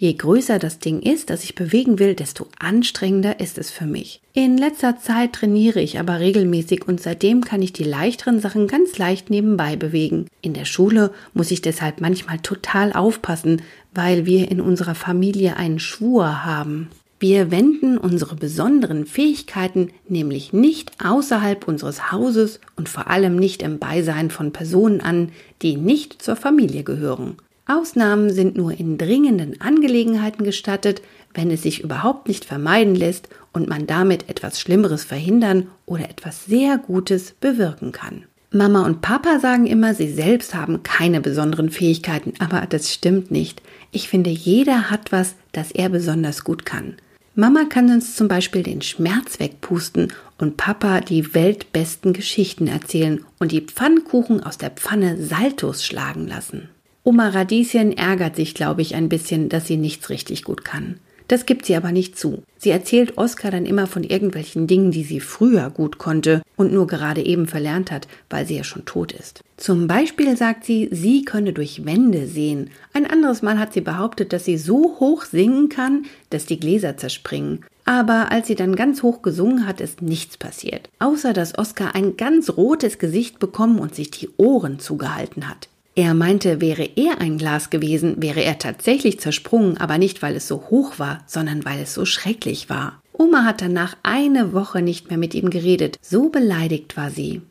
Je 0.00 0.12
größer 0.12 0.60
das 0.60 0.78
Ding 0.78 1.00
ist, 1.00 1.28
das 1.28 1.42
ich 1.42 1.56
bewegen 1.56 1.98
will, 1.98 2.14
desto 2.14 2.46
anstrengender 2.60 3.40
ist 3.40 3.58
es 3.58 3.72
für 3.72 3.84
mich. 3.84 4.20
In 4.32 4.56
letzter 4.56 5.00
Zeit 5.00 5.32
trainiere 5.32 5.80
ich 5.80 5.98
aber 5.98 6.20
regelmäßig 6.20 6.86
und 6.86 7.00
seitdem 7.00 7.42
kann 7.42 7.62
ich 7.62 7.72
die 7.72 7.82
leichteren 7.82 8.38
Sachen 8.38 8.68
ganz 8.68 8.96
leicht 8.96 9.28
nebenbei 9.28 9.74
bewegen. 9.74 10.28
In 10.40 10.54
der 10.54 10.66
Schule 10.66 11.10
muss 11.34 11.50
ich 11.50 11.62
deshalb 11.62 12.00
manchmal 12.00 12.38
total 12.38 12.92
aufpassen, 12.92 13.60
weil 13.92 14.24
wir 14.24 14.48
in 14.52 14.60
unserer 14.60 14.94
Familie 14.94 15.56
einen 15.56 15.80
Schwur 15.80 16.44
haben. 16.44 16.90
Wir 17.18 17.50
wenden 17.50 17.98
unsere 17.98 18.36
besonderen 18.36 19.04
Fähigkeiten 19.04 19.90
nämlich 20.08 20.52
nicht 20.52 20.92
außerhalb 21.04 21.66
unseres 21.66 22.12
Hauses 22.12 22.60
und 22.76 22.88
vor 22.88 23.08
allem 23.08 23.34
nicht 23.34 23.62
im 23.62 23.80
Beisein 23.80 24.30
von 24.30 24.52
Personen 24.52 25.00
an, 25.00 25.32
die 25.60 25.76
nicht 25.76 26.22
zur 26.22 26.36
Familie 26.36 26.84
gehören. 26.84 27.36
Ausnahmen 27.68 28.30
sind 28.30 28.56
nur 28.56 28.72
in 28.72 28.96
dringenden 28.96 29.60
Angelegenheiten 29.60 30.42
gestattet, 30.42 31.02
wenn 31.34 31.50
es 31.50 31.62
sich 31.62 31.84
überhaupt 31.84 32.26
nicht 32.26 32.46
vermeiden 32.46 32.94
lässt 32.94 33.28
und 33.52 33.68
man 33.68 33.86
damit 33.86 34.28
etwas 34.30 34.58
Schlimmeres 34.58 35.04
verhindern 35.04 35.68
oder 35.84 36.08
etwas 36.08 36.46
sehr 36.46 36.78
Gutes 36.78 37.34
bewirken 37.40 37.92
kann. 37.92 38.24
Mama 38.50 38.86
und 38.86 39.02
Papa 39.02 39.38
sagen 39.40 39.66
immer, 39.66 39.94
sie 39.94 40.10
selbst 40.10 40.54
haben 40.54 40.82
keine 40.82 41.20
besonderen 41.20 41.68
Fähigkeiten, 41.68 42.32
aber 42.38 42.66
das 42.66 42.90
stimmt 42.90 43.30
nicht. 43.30 43.60
Ich 43.92 44.08
finde, 44.08 44.30
jeder 44.30 44.90
hat 44.90 45.12
was, 45.12 45.34
das 45.52 45.70
er 45.70 45.90
besonders 45.90 46.44
gut 46.44 46.64
kann. 46.64 46.96
Mama 47.34 47.66
kann 47.68 47.90
uns 47.90 48.16
zum 48.16 48.26
Beispiel 48.26 48.62
den 48.62 48.80
Schmerz 48.80 49.38
wegpusten 49.38 50.12
und 50.38 50.56
Papa 50.56 51.02
die 51.02 51.34
weltbesten 51.34 52.14
Geschichten 52.14 52.66
erzählen 52.66 53.22
und 53.38 53.52
die 53.52 53.60
Pfannkuchen 53.60 54.42
aus 54.42 54.56
der 54.56 54.70
Pfanne 54.70 55.22
Saltos 55.22 55.84
schlagen 55.84 56.26
lassen. 56.26 56.70
Oma 57.04 57.28
Radieschen 57.28 57.96
ärgert 57.96 58.36
sich, 58.36 58.54
glaube 58.54 58.82
ich, 58.82 58.94
ein 58.94 59.08
bisschen, 59.08 59.48
dass 59.48 59.66
sie 59.66 59.76
nichts 59.76 60.10
richtig 60.10 60.44
gut 60.44 60.64
kann. 60.64 60.98
Das 61.28 61.44
gibt 61.44 61.66
sie 61.66 61.76
aber 61.76 61.92
nicht 61.92 62.18
zu. 62.18 62.42
Sie 62.56 62.70
erzählt 62.70 63.18
Oskar 63.18 63.50
dann 63.50 63.66
immer 63.66 63.86
von 63.86 64.02
irgendwelchen 64.02 64.66
Dingen, 64.66 64.90
die 64.90 65.04
sie 65.04 65.20
früher 65.20 65.68
gut 65.68 65.98
konnte 65.98 66.42
und 66.56 66.72
nur 66.72 66.86
gerade 66.86 67.24
eben 67.24 67.46
verlernt 67.46 67.90
hat, 67.90 68.08
weil 68.30 68.46
sie 68.46 68.56
ja 68.56 68.64
schon 68.64 68.86
tot 68.86 69.12
ist. 69.12 69.42
Zum 69.58 69.86
Beispiel 69.86 70.36
sagt 70.38 70.64
sie, 70.64 70.88
sie 70.90 71.24
könne 71.24 71.52
durch 71.52 71.84
Wände 71.84 72.26
sehen. 72.26 72.70
Ein 72.94 73.06
anderes 73.06 73.42
Mal 73.42 73.58
hat 73.58 73.74
sie 73.74 73.82
behauptet, 73.82 74.32
dass 74.32 74.46
sie 74.46 74.56
so 74.56 74.96
hoch 74.98 75.24
singen 75.24 75.68
kann, 75.68 76.06
dass 76.30 76.46
die 76.46 76.58
Gläser 76.58 76.96
zerspringen. 76.96 77.64
Aber 77.84 78.32
als 78.32 78.46
sie 78.46 78.54
dann 78.54 78.74
ganz 78.74 79.02
hoch 79.02 79.20
gesungen 79.20 79.66
hat, 79.66 79.80
ist 79.80 80.00
nichts 80.00 80.38
passiert. 80.38 80.88
Außer 80.98 81.34
dass 81.34 81.58
Oskar 81.58 81.94
ein 81.94 82.16
ganz 82.16 82.50
rotes 82.50 82.98
Gesicht 82.98 83.38
bekommen 83.38 83.78
und 83.78 83.94
sich 83.94 84.10
die 84.10 84.30
Ohren 84.38 84.78
zugehalten 84.78 85.48
hat. 85.48 85.68
Er 85.98 86.14
meinte, 86.14 86.60
wäre 86.60 86.88
er 86.94 87.20
ein 87.20 87.38
Glas 87.38 87.70
gewesen, 87.70 88.22
wäre 88.22 88.44
er 88.44 88.60
tatsächlich 88.60 89.18
zersprungen, 89.18 89.78
aber 89.78 89.98
nicht, 89.98 90.22
weil 90.22 90.36
es 90.36 90.46
so 90.46 90.68
hoch 90.70 91.00
war, 91.00 91.24
sondern 91.26 91.64
weil 91.64 91.80
es 91.80 91.92
so 91.92 92.04
schrecklich 92.04 92.70
war. 92.70 93.02
Oma 93.12 93.42
hat 93.44 93.62
danach 93.62 93.96
eine 94.04 94.52
Woche 94.52 94.80
nicht 94.80 95.08
mehr 95.08 95.18
mit 95.18 95.34
ihm 95.34 95.50
geredet, 95.50 95.98
so 96.00 96.28
beleidigt 96.28 96.96
war 96.96 97.10
sie. 97.10 97.42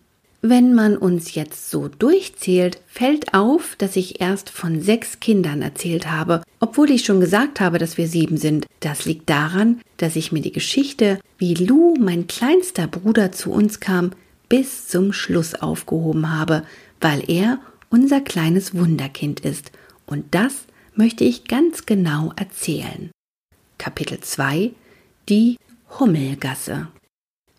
Wenn 0.42 0.74
man 0.74 0.96
uns 0.96 1.36
jetzt 1.36 1.70
so 1.70 1.90
durchzählt, 1.90 2.80
fällt 2.88 3.34
auf, 3.34 3.76
dass 3.78 3.98
ich 3.98 4.22
erst 4.22 4.50
von 4.50 4.82
sechs 4.82 5.20
Kindern 5.20 5.62
erzählt 5.62 6.10
habe, 6.10 6.42
obwohl 6.62 6.90
ich 6.90 7.04
schon 7.04 7.20
gesagt 7.20 7.60
habe, 7.60 7.80
dass 7.80 7.98
wir 7.98 8.08
sieben 8.08 8.38
sind. 8.38 8.66
Das 8.80 9.04
liegt 9.04 9.30
daran, 9.30 9.82
dass 9.98 10.16
ich 10.16 10.32
mir 10.32 10.42
die 10.42 10.54
Geschichte, 10.54 11.20
wie 11.38 11.54
Lou, 11.54 11.96
mein 12.00 12.28
kleinster 12.28 12.88
Bruder, 12.88 13.34
zu 13.34 13.52
uns 13.52 13.82
kam, 13.82 14.12
bis 14.48 14.88
zum 14.88 15.12
Schluss 15.12 15.54
aufgehoben 15.54 16.34
habe, 16.34 16.64
weil 17.02 17.30
er 17.30 17.60
unser 17.90 18.22
kleines 18.22 18.76
Wunderkind 18.76 19.42
ist, 19.42 19.72
und 20.06 20.26
das 20.32 20.66
möchte 20.96 21.24
ich 21.24 21.46
ganz 21.46 21.86
genau 21.86 22.34
erzählen. 22.36 23.12
Kapitel 23.78 24.20
2 24.20 24.72
Die 25.30 25.58
Hummelgasse 26.00 26.88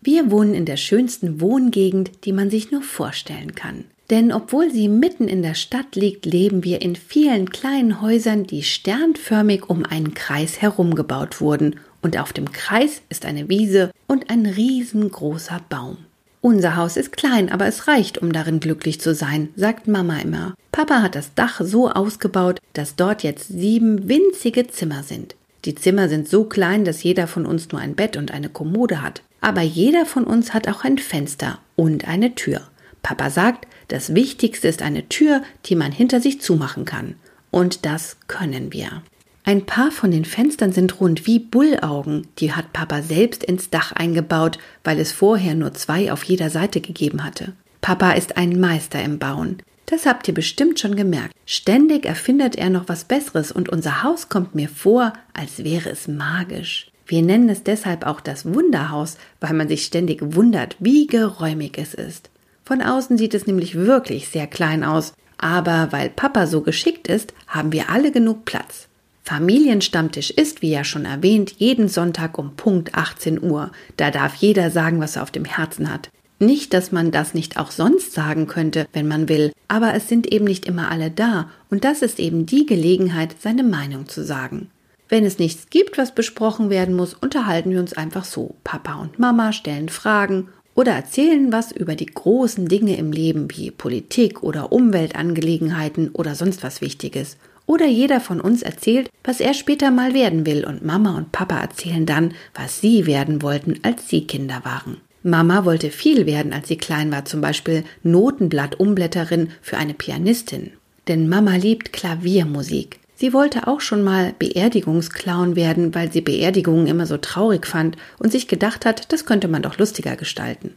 Wir 0.01 0.31
wohnen 0.31 0.55
in 0.55 0.65
der 0.65 0.77
schönsten 0.77 1.41
Wohngegend, 1.41 2.25
die 2.25 2.33
man 2.33 2.51
sich 2.51 2.71
nur 2.71 2.83
vorstellen 2.83 3.55
kann. 3.55 3.85
Denn 4.11 4.33
obwohl 4.33 4.71
sie 4.71 4.89
mitten 4.89 5.29
in 5.29 5.43
der 5.43 5.55
Stadt 5.55 5.95
liegt, 5.95 6.25
leben 6.25 6.65
wir 6.65 6.81
in 6.81 6.97
vielen 6.97 7.51
kleinen 7.51 8.01
Häusern, 8.01 8.45
die 8.45 8.63
sternförmig 8.63 9.69
um 9.69 9.85
einen 9.85 10.15
Kreis 10.15 10.63
herumgebaut 10.63 11.41
wurden, 11.41 11.77
und 12.01 12.19
auf 12.19 12.33
dem 12.33 12.53
Kreis 12.53 13.03
ist 13.09 13.27
eine 13.27 13.49
Wiese 13.49 13.91
und 14.07 14.31
ein 14.31 14.47
riesengroßer 14.47 15.61
Baum. 15.69 15.99
Unser 16.41 16.77
Haus 16.77 16.97
ist 16.97 17.17
klein, 17.17 17.51
aber 17.51 17.67
es 17.67 17.89
reicht, 17.89 18.19
um 18.19 18.33
darin 18.33 18.61
glücklich 18.61 19.01
zu 19.01 19.15
sein, 19.15 19.49
sagt 19.57 19.89
Mama 19.89 20.19
immer. 20.19 20.55
Papa 20.71 21.03
hat 21.03 21.17
das 21.17 21.35
Dach 21.35 21.61
so 21.63 21.91
ausgebaut, 21.91 22.61
dass 22.75 22.95
dort 22.95 23.25
jetzt 23.25 23.49
sieben 23.49 24.09
winzige 24.09 24.69
Zimmer 24.69 25.03
sind. 25.03 25.35
Die 25.65 25.75
Zimmer 25.75 26.09
sind 26.09 26.29
so 26.29 26.45
klein, 26.45 26.85
dass 26.85 27.03
jeder 27.03 27.27
von 27.27 27.45
uns 27.45 27.73
nur 27.73 27.81
ein 27.81 27.97
Bett 27.97 28.17
und 28.17 28.31
eine 28.31 28.49
Kommode 28.49 29.03
hat. 29.03 29.23
Aber 29.41 29.63
jeder 29.63 30.07
von 30.07 30.25
uns 30.25 30.55
hat 30.55 30.69
auch 30.69 30.85
ein 30.85 30.99
Fenster 30.99 31.59
und 31.75 32.07
eine 32.07 32.35
Tür. 32.35 32.63
Papa 33.03 33.31
sagt, 33.31 33.67
das 33.89 34.15
Wichtigste 34.15 34.69
ist 34.69 34.83
eine 34.83 35.09
Tür, 35.09 35.43
die 35.67 35.75
man 35.75 35.93
hinter 35.93 36.21
sich 36.21 36.41
zumachen 36.41 36.85
kann. 36.85 37.17
Und 37.51 37.85
das 37.85 38.17
können 38.29 38.73
wir. 38.73 39.03
Ein 39.49 39.65
paar 39.65 39.91
von 39.91 40.11
den 40.11 40.27
Fenstern 40.27 40.73
sind 40.73 41.01
rund 41.01 41.27
wie 41.27 41.39
Bullaugen, 41.39 42.27
die 42.37 42.53
hat 42.53 42.75
Papa 42.75 43.01
selbst 43.01 43.43
ins 43.43 43.71
Dach 43.71 43.93
eingebaut, 43.93 44.59
weil 44.85 45.01
es 45.01 45.13
vorher 45.13 45.55
nur 45.55 45.73
zwei 45.73 46.13
auf 46.13 46.23
jeder 46.25 46.51
Seite 46.51 46.83
gegeben 46.83 47.25
hatte. 47.25 47.55
Papa 47.81 48.11
ist 48.11 48.37
ein 48.37 48.61
Meister 48.61 49.03
im 49.03 49.19
Bauen. 49.19 49.63
Das 49.87 50.05
habt 50.05 50.29
ihr 50.29 50.35
bestimmt 50.35 50.79
schon 50.79 50.97
gemerkt. 50.97 51.35
Ständig 51.47 52.05
erfindet 52.05 52.57
er 52.57 52.69
noch 52.69 52.91
was 52.91 53.05
Besseres 53.05 53.51
und 53.51 53.71
unser 53.71 54.03
Haus 54.03 54.29
kommt 54.29 54.55
mir 54.55 54.69
vor, 54.69 55.15
als 55.33 55.65
wäre 55.65 55.89
es 55.89 56.09
magisch. 56.09 56.91
Wir 57.07 57.23
nennen 57.23 57.49
es 57.49 57.63
deshalb 57.63 58.05
auch 58.05 58.21
das 58.21 58.53
Wunderhaus, 58.53 59.17
weil 59.41 59.55
man 59.55 59.69
sich 59.69 59.83
ständig 59.87 60.21
wundert, 60.35 60.77
wie 60.79 61.07
geräumig 61.07 61.79
es 61.79 61.95
ist. 61.95 62.29
Von 62.67 62.83
außen 62.83 63.17
sieht 63.17 63.33
es 63.33 63.47
nämlich 63.47 63.77
wirklich 63.77 64.29
sehr 64.29 64.47
klein 64.47 64.85
aus, 64.85 65.15
aber 65.39 65.89
weil 65.91 66.11
Papa 66.11 66.47
so 66.47 66.61
geschickt 66.61 67.09
ist, 67.09 67.33
haben 67.47 67.73
wir 67.73 67.89
alle 67.89 68.13
genug 68.13 68.45
Platz. 68.45 68.88
Familienstammtisch 69.29 70.31
ist, 70.31 70.63
wie 70.63 70.71
ja 70.71 70.85
schon 70.85 71.05
erwähnt, 71.05 71.57
jeden 71.59 71.89
Sonntag 71.89 72.39
um 72.39 72.57
Punkt 72.57 72.95
18 72.95 73.43
Uhr. 73.43 73.71
Da 73.99 74.11
darf 74.11 74.35
jeder 74.37 74.71
sagen, 74.71 75.01
was 75.01 75.17
er 75.17 75.23
auf 75.23 75.31
dem 75.31 75.45
Herzen 75.45 75.93
hat. 75.93 76.09
Nicht, 76.39 76.73
dass 76.73 76.93
man 76.93 77.11
das 77.11 77.35
nicht 77.35 77.59
auch 77.59 77.71
sonst 77.71 78.15
sagen 78.15 78.47
könnte, 78.47 78.87
wenn 78.95 79.07
man 79.07 79.29
will, 79.29 79.53
aber 79.69 79.93
es 79.93 80.09
sind 80.09 80.33
eben 80.33 80.47
nicht 80.47 80.65
immer 80.65 80.91
alle 80.91 81.11
da, 81.11 81.51
und 81.69 81.85
das 81.85 82.01
ist 82.01 82.19
eben 82.19 82.47
die 82.47 82.65
Gelegenheit, 82.65 83.37
seine 83.39 83.65
Meinung 83.65 84.09
zu 84.09 84.25
sagen. 84.25 84.71
Wenn 85.11 85.27
es 85.27 85.39
nichts 85.39 85.69
gibt, 85.69 85.99
was 85.99 86.15
besprochen 86.15 86.71
werden 86.71 86.97
muss, 86.97 87.13
unterhalten 87.13 87.71
wir 87.71 87.81
uns 87.81 87.93
einfach 87.93 88.25
so. 88.25 88.55
Papa 88.65 88.95
und 88.95 89.19
Mama 89.19 89.53
stellen 89.53 89.91
Fragen 89.91 90.49
oder 90.75 90.93
erzählen 90.93 91.53
was 91.53 91.71
über 91.71 91.97
die 91.97 92.07
großen 92.07 92.67
Dinge 92.67 92.97
im 92.97 93.13
Leben 93.13 93.49
wie 93.51 93.73
Politik 93.73 94.43
oder 94.43 94.73
Umweltangelegenheiten 94.73 96.11
oder 96.15 96.35
sonst 96.35 96.63
was 96.63 96.81
Wichtiges. 96.81 97.37
Oder 97.69 97.87
jeder 97.87 98.21
von 98.21 98.41
uns 98.41 98.63
erzählt, 98.63 99.11
was 99.23 99.41
er 99.41 99.53
später 99.53 99.91
mal 99.91 100.15
werden 100.15 100.47
will 100.47 100.65
und 100.65 100.83
Mama 100.83 101.15
und 101.19 101.33
Papa 101.33 101.61
erzählen 101.61 102.07
dann, 102.07 102.33
was 102.55 102.81
sie 102.81 103.05
werden 103.05 103.43
wollten, 103.43 103.81
als 103.83 104.09
sie 104.09 104.27
Kinder 104.27 104.63
waren. 104.65 104.97
Mama 105.23 105.67
wollte 105.67 105.91
viel 105.91 106.25
werden, 106.25 106.55
als 106.55 106.69
sie 106.69 106.79
klein 106.79 107.13
war, 107.13 107.27
zum 107.27 107.43
Beispiel 107.43 107.85
Notenblattumblätterin 108.03 109.51
für 109.61 109.77
eine 109.77 109.93
Pianistin. 109.93 110.71
Denn 111.09 111.29
Mama 111.29 111.57
liebt 111.57 111.93
Klaviermusik. 111.93 113.01
Sie 113.15 113.35
wollte 113.35 113.67
auch 113.67 113.83
schon 113.83 114.03
mal 114.03 114.33
Beerdigungsclown 114.39 115.55
werden, 115.55 115.95
weil 115.95 116.11
sie 116.11 116.23
Beerdigungen 116.23 116.87
immer 116.87 117.05
so 117.05 117.19
traurig 117.19 117.67
fand 117.67 117.99
und 118.19 118.33
sich 118.33 118.49
gedacht 118.49 118.87
hat, 118.87 119.13
das 119.13 119.27
könnte 119.27 119.49
man 119.49 119.61
doch 119.61 119.77
lustiger 119.77 120.17
gestalten. 120.17 120.73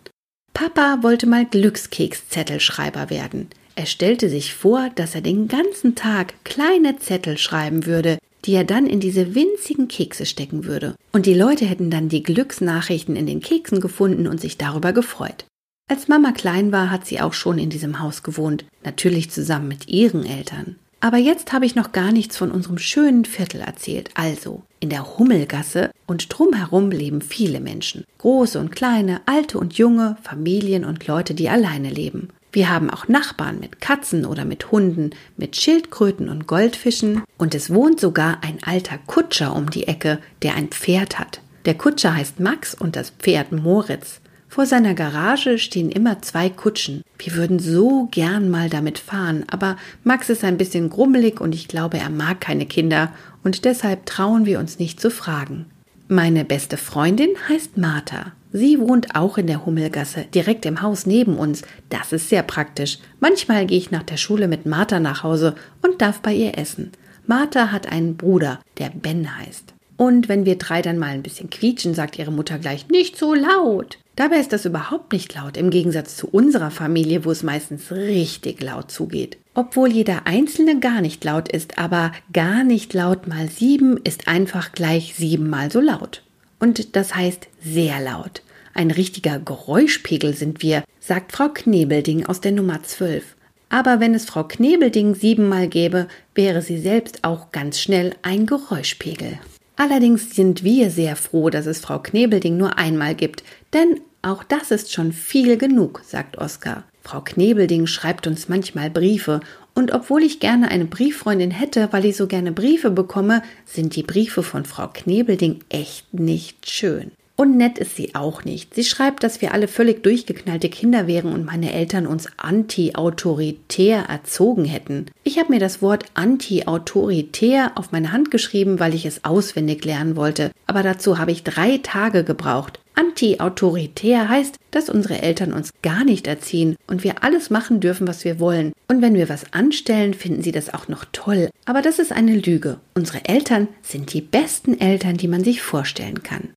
Papa 0.54 0.98
wollte 1.04 1.26
mal 1.26 1.46
Glückskekszettelschreiber 1.46 3.10
werden. 3.10 3.48
Er 3.82 3.88
stellte 3.88 4.30
sich 4.30 4.54
vor, 4.54 4.92
dass 4.94 5.16
er 5.16 5.22
den 5.22 5.48
ganzen 5.48 5.96
Tag 5.96 6.36
kleine 6.44 7.00
Zettel 7.00 7.40
schreiben 7.40 7.88
würde, 7.88 8.20
die 8.46 8.54
er 8.54 8.64
dann 8.64 8.86
in 8.86 9.00
diese 9.00 9.34
winzigen 9.34 9.88
Kekse 9.88 10.28
stecken 10.28 10.66
würde. 10.66 10.94
Und 11.14 11.26
die 11.26 11.34
Leute 11.34 11.66
hätten 11.66 11.90
dann 11.90 12.08
die 12.08 12.22
Glücksnachrichten 12.22 13.16
in 13.16 13.26
den 13.26 13.40
Keksen 13.40 13.82
gefunden 13.82 14.28
und 14.28 14.40
sich 14.40 14.60
darüber 14.60 14.94
gefreut. 14.94 15.46
Als 15.90 16.08
Mama 16.08 16.32
klein 16.32 16.72
war, 16.72 16.92
hat 16.92 17.08
sie 17.08 17.22
auch 17.22 17.34
schon 17.34 17.58
in 17.58 17.72
diesem 17.72 18.00
Haus 18.00 18.22
gewohnt, 18.22 18.66
natürlich 18.84 19.32
zusammen 19.32 19.68
mit 19.68 19.88
ihren 19.88 20.28
Eltern. 20.28 20.76
Aber 21.00 21.18
jetzt 21.18 21.52
habe 21.52 21.66
ich 21.66 21.74
noch 21.74 21.92
gar 21.92 22.12
nichts 22.12 22.38
von 22.38 22.52
unserem 22.52 22.78
schönen 22.78 23.26
Viertel 23.26 23.62
erzählt. 23.62 24.12
Also, 24.14 24.62
in 24.80 24.90
der 24.92 25.18
Hummelgasse 25.18 25.90
und 26.06 26.28
drumherum 26.30 26.92
leben 26.92 27.22
viele 27.22 27.60
Menschen. 27.60 28.06
Große 28.20 28.60
und 28.60 28.70
kleine, 28.70 29.22
alte 29.26 29.58
und 29.58 29.74
junge, 29.80 30.18
Familien 30.22 30.86
und 30.86 31.08
Leute, 31.08 31.34
die 31.34 31.50
alleine 31.50 31.90
leben. 31.90 32.30
Wir 32.54 32.70
haben 32.70 32.90
auch 32.90 33.08
Nachbarn 33.08 33.60
mit 33.60 33.80
Katzen 33.80 34.26
oder 34.26 34.44
mit 34.44 34.72
Hunden, 34.72 35.12
mit 35.38 35.56
Schildkröten 35.56 36.28
und 36.30 36.48
Goldfischen. 36.48 37.24
Und 37.38 37.56
es 37.56 37.74
wohnt 37.74 38.00
sogar 38.00 38.40
ein 38.44 38.60
alter 38.64 38.98
Kutscher 39.08 39.56
um 39.56 39.70
die 39.70 39.88
Ecke, 39.88 40.20
der 40.42 40.56
ein 40.56 40.68
Pferd 40.68 41.18
hat. 41.18 41.42
Der 41.66 41.76
Kutscher 41.76 42.16
heißt 42.16 42.40
Max 42.40 42.74
und 42.74 42.96
das 42.96 43.12
Pferd 43.12 43.52
Moritz. 43.52 44.20
Vor 44.50 44.66
seiner 44.66 44.96
Garage 44.96 45.58
stehen 45.60 45.90
immer 45.90 46.22
zwei 46.22 46.50
Kutschen. 46.50 47.04
Wir 47.18 47.36
würden 47.36 47.60
so 47.60 48.10
gern 48.12 48.50
mal 48.50 48.70
damit 48.70 49.00
fahren, 49.00 49.46
aber 49.50 49.78
Max 50.04 50.30
ist 50.30 50.44
ein 50.44 50.58
bisschen 50.58 50.90
grummelig 50.90 51.40
und 51.40 51.56
ich 51.56 51.70
glaube, 51.70 52.00
er 52.00 52.10
mag 52.10 52.42
keine 52.42 52.66
Kinder 52.66 53.14
und 53.44 53.64
deshalb 53.64 54.06
trauen 54.06 54.46
wir 54.46 54.60
uns 54.60 54.78
nicht 54.78 55.00
zu 55.00 55.10
fragen. 55.10 55.68
Meine 56.10 56.44
beste 56.44 56.76
Freundin 56.76 57.30
heißt 57.48 57.78
Martha. 57.78 58.34
Sie 58.54 58.80
wohnt 58.80 59.16
auch 59.16 59.38
in 59.38 59.48
der 59.48 59.66
Hummelgasse, 59.66 60.26
direkt 60.34 60.66
im 60.66 60.82
Haus 60.82 61.06
neben 61.06 61.38
uns. 61.38 61.62
Das 61.90 62.12
ist 62.12 62.30
sehr 62.30 62.44
praktisch. 62.44 63.00
Manchmal 63.20 63.66
gehe 63.66 63.78
ich 63.78 63.92
nach 63.92 64.04
der 64.04 64.18
Schule 64.18 64.48
mit 64.48 64.66
Martha 64.66 65.00
nach 65.00 65.24
Hause 65.24 65.56
und 65.82 66.02
darf 66.02 66.20
bei 66.22 66.34
ihr 66.34 66.58
essen. 66.58 66.92
Martha 67.28 67.72
hat 67.72 67.92
einen 67.92 68.18
Bruder, 68.18 68.60
der 68.78 68.90
Ben 68.90 69.38
heißt. 69.38 69.74
Und 69.96 70.28
wenn 70.28 70.46
wir 70.46 70.58
drei 70.58 70.82
dann 70.82 70.98
mal 70.98 71.10
ein 71.12 71.22
bisschen 71.22 71.50
quietschen, 71.50 71.94
sagt 71.94 72.18
ihre 72.18 72.32
Mutter 72.32 72.58
gleich 72.58 72.90
nicht 72.90 73.18
so 73.18 73.34
laut. 73.36 74.00
Dabei 74.16 74.38
ist 74.38 74.52
das 74.52 74.66
überhaupt 74.66 75.14
nicht 75.14 75.34
laut, 75.36 75.56
im 75.58 75.70
Gegensatz 75.70 76.18
zu 76.18 76.28
unserer 76.28 76.72
Familie, 76.72 77.24
wo 77.24 77.32
es 77.32 77.44
meistens 77.44 77.92
richtig 77.92 78.62
laut 78.62 78.92
zugeht. 78.92 79.38
Obwohl 79.54 79.90
jeder 79.90 80.26
Einzelne 80.26 80.80
gar 80.80 81.02
nicht 81.02 81.24
laut 81.24 81.50
ist, 81.50 81.78
aber 81.78 82.12
gar 82.34 82.64
nicht 82.64 82.94
laut 82.94 83.28
mal 83.28 83.48
sieben 83.48 83.98
ist 83.98 84.28
einfach 84.28 84.72
gleich 84.72 85.16
siebenmal 85.16 85.72
so 85.72 85.80
laut. 85.80 86.24
Und 86.62 86.96
das 86.96 87.16
heißt 87.16 87.48
sehr 87.62 88.00
laut. 88.00 88.44
Ein 88.74 88.92
richtiger 88.92 89.40
Geräuschpegel 89.40 90.36
sind 90.36 90.62
wir, 90.62 90.84
sagt 91.00 91.34
Frau 91.34 91.50
Knebelding 91.50 92.28
aus 92.28 92.40
der 92.40 92.52
Nummer 92.54 92.84
12. 92.84 93.36
Aber 93.70 94.00
wenn 94.00 94.14
es 94.14 94.26
Frau 94.26 94.44
Knebelding 94.44 95.16
siebenmal 95.16 95.68
gäbe, 95.68 96.08
wäre 96.36 96.62
sie 96.62 96.78
selbst 96.78 97.24
auch 97.24 97.52
ganz 97.52 97.80
schnell 97.80 98.16
ein 98.22 98.46
Geräuschpegel. 98.46 99.40
Allerdings 99.76 100.36
sind 100.36 100.64
wir 100.64 100.92
sehr 100.92 101.16
froh, 101.16 101.50
dass 101.50 101.66
es 101.66 101.80
Frau 101.80 102.00
Knebelding 102.00 102.58
nur 102.58 102.78
einmal 102.78 103.16
gibt, 103.16 103.44
denn 103.74 104.00
auch 104.22 104.44
das 104.44 104.70
ist 104.70 104.94
schon 104.94 105.14
viel 105.14 105.58
genug, 105.58 106.04
sagt 106.06 106.38
Oskar. 106.38 106.84
Frau 107.02 107.22
Knebelding 107.22 107.88
schreibt 107.88 108.28
uns 108.28 108.48
manchmal 108.48 108.92
Briefe, 108.92 109.40
und 109.74 109.94
obwohl 109.94 110.24
ich 110.24 110.40
gerne 110.40 110.70
eine 110.70 110.86
Brieffreundin 110.86 111.52
hätte, 111.52 111.90
weil 111.92 112.06
ich 112.06 112.18
so 112.18 112.28
gerne 112.28 112.52
Briefe 112.52 112.92
bekomme, 112.92 113.42
sind 113.66 113.96
die 113.96 114.04
Briefe 114.04 114.44
von 114.44 114.66
Frau 114.66 114.88
Knebelding 114.88 115.60
echt 115.70 116.14
nicht 116.14 116.70
schön. 116.70 117.12
Und 117.42 117.58
nett 117.58 117.80
ist 117.80 117.96
sie 117.96 118.14
auch 118.14 118.46
nicht. 118.46 118.76
Sie 118.76 118.84
schreibt, 118.84 119.24
dass 119.24 119.42
wir 119.42 119.52
alle 119.52 119.68
völlig 119.68 120.04
durchgeknallte 120.04 120.70
Kinder 120.70 121.08
wären 121.08 121.34
und 121.34 121.44
meine 121.44 121.74
Eltern 121.74 122.06
uns 122.06 122.28
anti-autoritär 122.38 124.04
erzogen 124.04 124.64
hätten. 124.64 125.08
Ich 125.24 125.40
habe 125.40 125.52
mir 125.52 125.60
das 125.60 125.82
Wort 125.82 126.06
anti-autoritär 126.14 127.72
auf 127.74 127.92
meine 127.92 128.12
Hand 128.12 128.30
geschrieben, 128.30 128.80
weil 128.80 128.94
ich 128.94 129.08
es 129.08 129.26
auswendig 129.26 129.84
lernen 129.86 130.16
wollte. 130.16 130.52
Aber 130.68 130.84
dazu 130.84 131.18
habe 131.18 131.32
ich 131.32 131.42
drei 131.42 131.80
Tage 131.82 132.24
gebraucht. 132.24 132.80
Anti-autoritär 132.94 134.30
heißt, 134.30 134.58
dass 134.70 134.92
unsere 134.92 135.24
Eltern 135.24 135.52
uns 135.52 135.72
gar 135.82 136.04
nicht 136.04 136.28
erziehen 136.28 136.76
und 136.86 137.04
wir 137.04 137.24
alles 137.24 137.50
machen 137.50 137.80
dürfen, 137.80 138.08
was 138.08 138.24
wir 138.24 138.40
wollen. 138.40 138.72
Und 138.88 139.02
wenn 139.02 139.16
wir 139.16 139.30
was 139.30 139.52
anstellen, 139.52 140.14
finden 140.14 140.44
sie 140.44 140.52
das 140.52 140.72
auch 140.72 140.88
noch 140.90 141.06
toll. 141.12 141.50
Aber 141.66 141.82
das 141.82 141.98
ist 141.98 142.12
eine 142.12 142.36
Lüge. 142.36 142.80
Unsere 142.94 143.26
Eltern 143.26 143.68
sind 143.82 144.14
die 144.14 144.22
besten 144.22 144.80
Eltern, 144.80 145.18
die 145.18 145.28
man 145.28 145.44
sich 145.44 145.64
vorstellen 145.64 146.22
kann. 146.22 146.50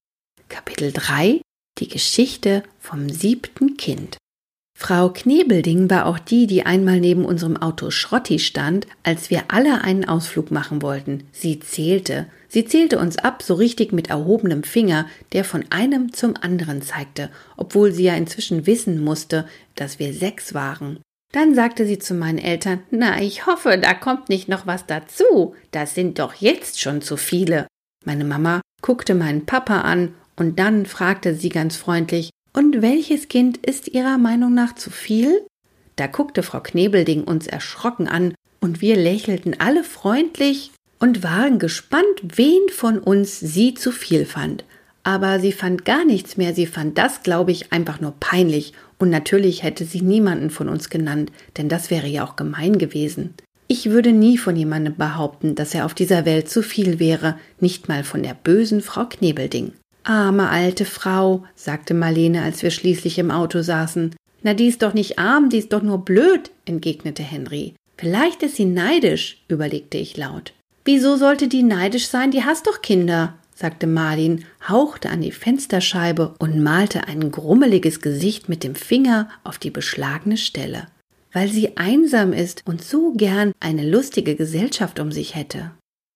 Kapitel 0.54 0.92
3 0.92 1.40
Die 1.80 1.88
Geschichte 1.88 2.62
vom 2.78 3.08
siebten 3.08 3.76
Kind. 3.76 4.18
Frau 4.78 5.08
Knebelding 5.08 5.90
war 5.90 6.06
auch 6.06 6.20
die, 6.20 6.46
die 6.46 6.64
einmal 6.64 7.00
neben 7.00 7.24
unserem 7.24 7.56
Auto 7.56 7.90
Schrotti 7.90 8.38
stand, 8.38 8.86
als 9.02 9.30
wir 9.30 9.46
alle 9.48 9.82
einen 9.82 10.04
Ausflug 10.04 10.52
machen 10.52 10.80
wollten. 10.80 11.24
Sie 11.32 11.58
zählte. 11.58 12.28
Sie 12.46 12.64
zählte 12.64 13.00
uns 13.00 13.18
ab, 13.18 13.42
so 13.42 13.54
richtig 13.54 13.92
mit 13.92 14.10
erhobenem 14.10 14.62
Finger, 14.62 15.08
der 15.32 15.42
von 15.42 15.64
einem 15.70 16.12
zum 16.12 16.36
anderen 16.40 16.82
zeigte, 16.82 17.30
obwohl 17.56 17.90
sie 17.90 18.04
ja 18.04 18.14
inzwischen 18.14 18.64
wissen 18.68 19.02
musste, 19.02 19.48
dass 19.74 19.98
wir 19.98 20.14
sechs 20.14 20.54
waren. 20.54 21.00
Dann 21.32 21.56
sagte 21.56 21.84
sie 21.84 21.98
zu 21.98 22.14
meinen 22.14 22.38
Eltern, 22.38 22.78
na, 22.92 23.20
ich 23.20 23.46
hoffe, 23.46 23.76
da 23.76 23.92
kommt 23.92 24.28
nicht 24.28 24.48
noch 24.48 24.68
was 24.68 24.86
dazu. 24.86 25.56
Das 25.72 25.96
sind 25.96 26.20
doch 26.20 26.34
jetzt 26.34 26.80
schon 26.80 27.02
zu 27.02 27.16
viele. 27.16 27.66
Meine 28.04 28.24
Mama 28.24 28.60
guckte 28.82 29.16
meinen 29.16 29.46
Papa 29.46 29.80
an 29.80 30.14
und 30.36 30.58
dann 30.58 30.86
fragte 30.86 31.34
sie 31.34 31.48
ganz 31.48 31.76
freundlich, 31.76 32.30
und 32.52 32.82
welches 32.82 33.28
Kind 33.28 33.58
ist 33.58 33.88
Ihrer 33.88 34.18
Meinung 34.18 34.54
nach 34.54 34.74
zu 34.74 34.90
viel? 34.90 35.44
Da 35.96 36.06
guckte 36.06 36.42
Frau 36.42 36.60
Knebelding 36.60 37.24
uns 37.24 37.46
erschrocken 37.46 38.08
an, 38.08 38.34
und 38.60 38.80
wir 38.80 38.96
lächelten 38.96 39.60
alle 39.60 39.84
freundlich 39.84 40.70
und 40.98 41.22
waren 41.22 41.58
gespannt, 41.58 42.04
wen 42.22 42.68
von 42.70 42.98
uns 42.98 43.38
sie 43.38 43.74
zu 43.74 43.92
viel 43.92 44.24
fand. 44.24 44.64
Aber 45.02 45.38
sie 45.38 45.52
fand 45.52 45.84
gar 45.84 46.04
nichts 46.04 46.38
mehr, 46.38 46.54
sie 46.54 46.66
fand 46.66 46.96
das, 46.96 47.22
glaube 47.22 47.52
ich, 47.52 47.72
einfach 47.72 48.00
nur 48.00 48.14
peinlich, 48.20 48.72
und 48.98 49.10
natürlich 49.10 49.62
hätte 49.62 49.84
sie 49.84 50.00
niemanden 50.00 50.48
von 50.48 50.68
uns 50.68 50.88
genannt, 50.88 51.30
denn 51.58 51.68
das 51.68 51.90
wäre 51.90 52.06
ja 52.06 52.24
auch 52.24 52.36
gemein 52.36 52.78
gewesen. 52.78 53.34
Ich 53.66 53.90
würde 53.90 54.12
nie 54.12 54.38
von 54.38 54.56
jemandem 54.56 54.96
behaupten, 54.96 55.54
dass 55.54 55.74
er 55.74 55.84
auf 55.84 55.94
dieser 55.94 56.24
Welt 56.24 56.48
zu 56.48 56.62
viel 56.62 56.98
wäre, 56.98 57.38
nicht 57.60 57.88
mal 57.88 58.04
von 58.04 58.22
der 58.22 58.34
bösen 58.34 58.80
Frau 58.80 59.06
Knebelding. 59.06 59.72
Arme 60.04 60.50
alte 60.50 60.84
Frau, 60.84 61.44
sagte 61.54 61.94
Marlene, 61.94 62.42
als 62.42 62.62
wir 62.62 62.70
schließlich 62.70 63.18
im 63.18 63.30
Auto 63.30 63.62
saßen. 63.62 64.14
Na, 64.42 64.54
die 64.54 64.68
ist 64.68 64.82
doch 64.82 64.94
nicht 64.94 65.18
arm, 65.18 65.48
die 65.48 65.58
ist 65.58 65.72
doch 65.72 65.82
nur 65.82 66.04
blöd, 66.04 66.50
entgegnete 66.66 67.22
Henry. 67.22 67.74
Vielleicht 67.96 68.42
ist 68.42 68.56
sie 68.56 68.66
neidisch, 68.66 69.42
überlegte 69.48 69.96
ich 69.98 70.16
laut. 70.16 70.52
Wieso 70.84 71.16
sollte 71.16 71.48
die 71.48 71.62
neidisch 71.62 72.08
sein? 72.08 72.30
Die 72.30 72.44
hast 72.44 72.66
doch 72.66 72.82
Kinder, 72.82 73.34
sagte 73.54 73.86
Marlin, 73.86 74.44
hauchte 74.68 75.08
an 75.08 75.22
die 75.22 75.32
Fensterscheibe 75.32 76.34
und 76.38 76.62
malte 76.62 77.08
ein 77.08 77.30
grummeliges 77.30 78.00
Gesicht 78.00 78.50
mit 78.50 78.64
dem 78.64 78.74
Finger 78.74 79.30
auf 79.44 79.58
die 79.58 79.70
beschlagene 79.70 80.36
Stelle. 80.36 80.88
Weil 81.32 81.48
sie 81.48 81.78
einsam 81.78 82.32
ist 82.34 82.62
und 82.66 82.84
so 82.84 83.12
gern 83.12 83.52
eine 83.60 83.88
lustige 83.88 84.34
Gesellschaft 84.34 85.00
um 85.00 85.10
sich 85.10 85.34
hätte. 85.34 85.70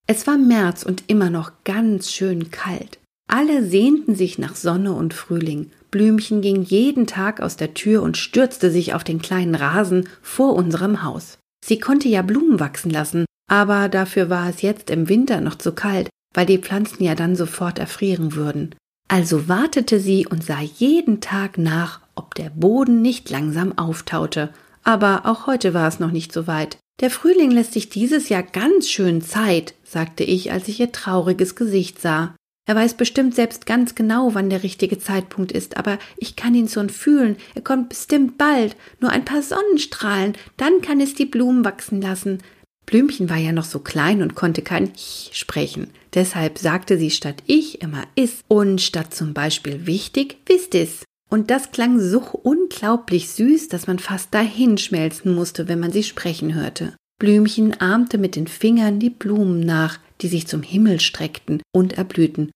Es 0.06 0.26
war 0.26 0.36
März 0.36 0.82
und 0.82 1.04
immer 1.06 1.30
noch 1.30 1.52
ganz 1.64 2.12
schön 2.12 2.50
kalt. 2.50 2.98
Alle 3.28 3.62
sehnten 3.64 4.14
sich 4.14 4.38
nach 4.38 4.56
Sonne 4.56 4.92
und 4.94 5.12
Frühling. 5.14 5.70
Blümchen 5.90 6.40
ging 6.40 6.62
jeden 6.62 7.06
Tag 7.06 7.40
aus 7.40 7.56
der 7.56 7.74
Tür 7.74 8.02
und 8.02 8.16
stürzte 8.16 8.70
sich 8.70 8.94
auf 8.94 9.04
den 9.04 9.20
kleinen 9.20 9.54
Rasen 9.54 10.08
vor 10.22 10.54
unserem 10.54 11.02
Haus. 11.02 11.38
Sie 11.64 11.78
konnte 11.78 12.08
ja 12.08 12.22
Blumen 12.22 12.58
wachsen 12.58 12.90
lassen, 12.90 13.26
aber 13.50 13.88
dafür 13.88 14.30
war 14.30 14.48
es 14.48 14.62
jetzt 14.62 14.90
im 14.90 15.08
Winter 15.08 15.40
noch 15.40 15.56
zu 15.56 15.72
kalt, 15.72 16.08
weil 16.34 16.46
die 16.46 16.58
Pflanzen 16.58 17.02
ja 17.04 17.14
dann 17.14 17.36
sofort 17.36 17.78
erfrieren 17.78 18.34
würden. 18.34 18.74
Also 19.08 19.48
wartete 19.48 20.00
sie 20.00 20.26
und 20.26 20.44
sah 20.44 20.60
jeden 20.60 21.20
Tag 21.20 21.58
nach, 21.58 22.00
ob 22.14 22.34
der 22.34 22.50
Boden 22.50 23.02
nicht 23.02 23.30
langsam 23.30 23.76
auftaute. 23.76 24.50
Aber 24.84 25.26
auch 25.26 25.46
heute 25.46 25.74
war 25.74 25.88
es 25.88 26.00
noch 26.00 26.10
nicht 26.12 26.32
so 26.32 26.46
weit. 26.46 26.78
Der 27.00 27.10
Frühling 27.10 27.50
lässt 27.50 27.74
sich 27.74 27.88
dieses 27.90 28.28
Jahr 28.28 28.42
ganz 28.42 28.88
schön 28.88 29.22
Zeit, 29.22 29.74
sagte 29.84 30.24
ich, 30.24 30.50
als 30.50 30.68
ich 30.68 30.80
ihr 30.80 30.92
trauriges 30.92 31.54
Gesicht 31.54 32.00
sah. 32.00 32.34
Er 32.68 32.76
weiß 32.76 32.98
bestimmt 32.98 33.34
selbst 33.34 33.64
ganz 33.64 33.94
genau, 33.94 34.34
wann 34.34 34.50
der 34.50 34.62
richtige 34.62 34.98
Zeitpunkt 34.98 35.52
ist, 35.52 35.78
aber 35.78 35.98
ich 36.18 36.36
kann 36.36 36.54
ihn 36.54 36.68
schon 36.68 36.90
fühlen. 36.90 37.36
Er 37.54 37.62
kommt 37.62 37.88
bestimmt 37.88 38.36
bald. 38.36 38.76
Nur 39.00 39.10
ein 39.10 39.24
paar 39.24 39.42
Sonnenstrahlen, 39.42 40.34
dann 40.58 40.82
kann 40.82 41.00
es 41.00 41.14
die 41.14 41.24
Blumen 41.24 41.64
wachsen 41.64 42.02
lassen. 42.02 42.42
Blümchen 42.84 43.30
war 43.30 43.38
ja 43.38 43.52
noch 43.52 43.64
so 43.64 43.78
klein 43.78 44.20
und 44.20 44.34
konnte 44.34 44.60
kein 44.60 44.92
Ich 44.94 45.30
sprechen. 45.32 45.88
Deshalb 46.12 46.58
sagte 46.58 46.98
sie 46.98 47.10
statt 47.10 47.42
ich 47.46 47.80
immer 47.80 48.02
is 48.16 48.44
und 48.48 48.82
statt 48.82 49.14
zum 49.14 49.32
Beispiel 49.32 49.86
wichtig 49.86 50.36
wisst 50.44 50.74
es. 50.74 51.04
Und 51.30 51.50
das 51.50 51.70
klang 51.70 51.98
so 51.98 52.20
unglaublich 52.20 53.30
süß, 53.30 53.68
dass 53.68 53.86
man 53.86 53.98
fast 53.98 54.34
dahin 54.34 54.76
schmelzen 54.76 55.34
musste, 55.34 55.68
wenn 55.68 55.80
man 55.80 55.92
sie 55.92 56.02
sprechen 56.02 56.54
hörte. 56.54 56.94
Blümchen 57.18 57.80
ahmte 57.80 58.18
mit 58.18 58.36
den 58.36 58.46
Fingern 58.46 59.00
die 59.00 59.10
Blumen 59.10 59.60
nach, 59.60 59.98
die 60.20 60.28
sich 60.28 60.46
zum 60.46 60.62
Himmel 60.62 61.00
streckten 61.00 61.62
und 61.72 61.94
erblühten. 61.94 62.50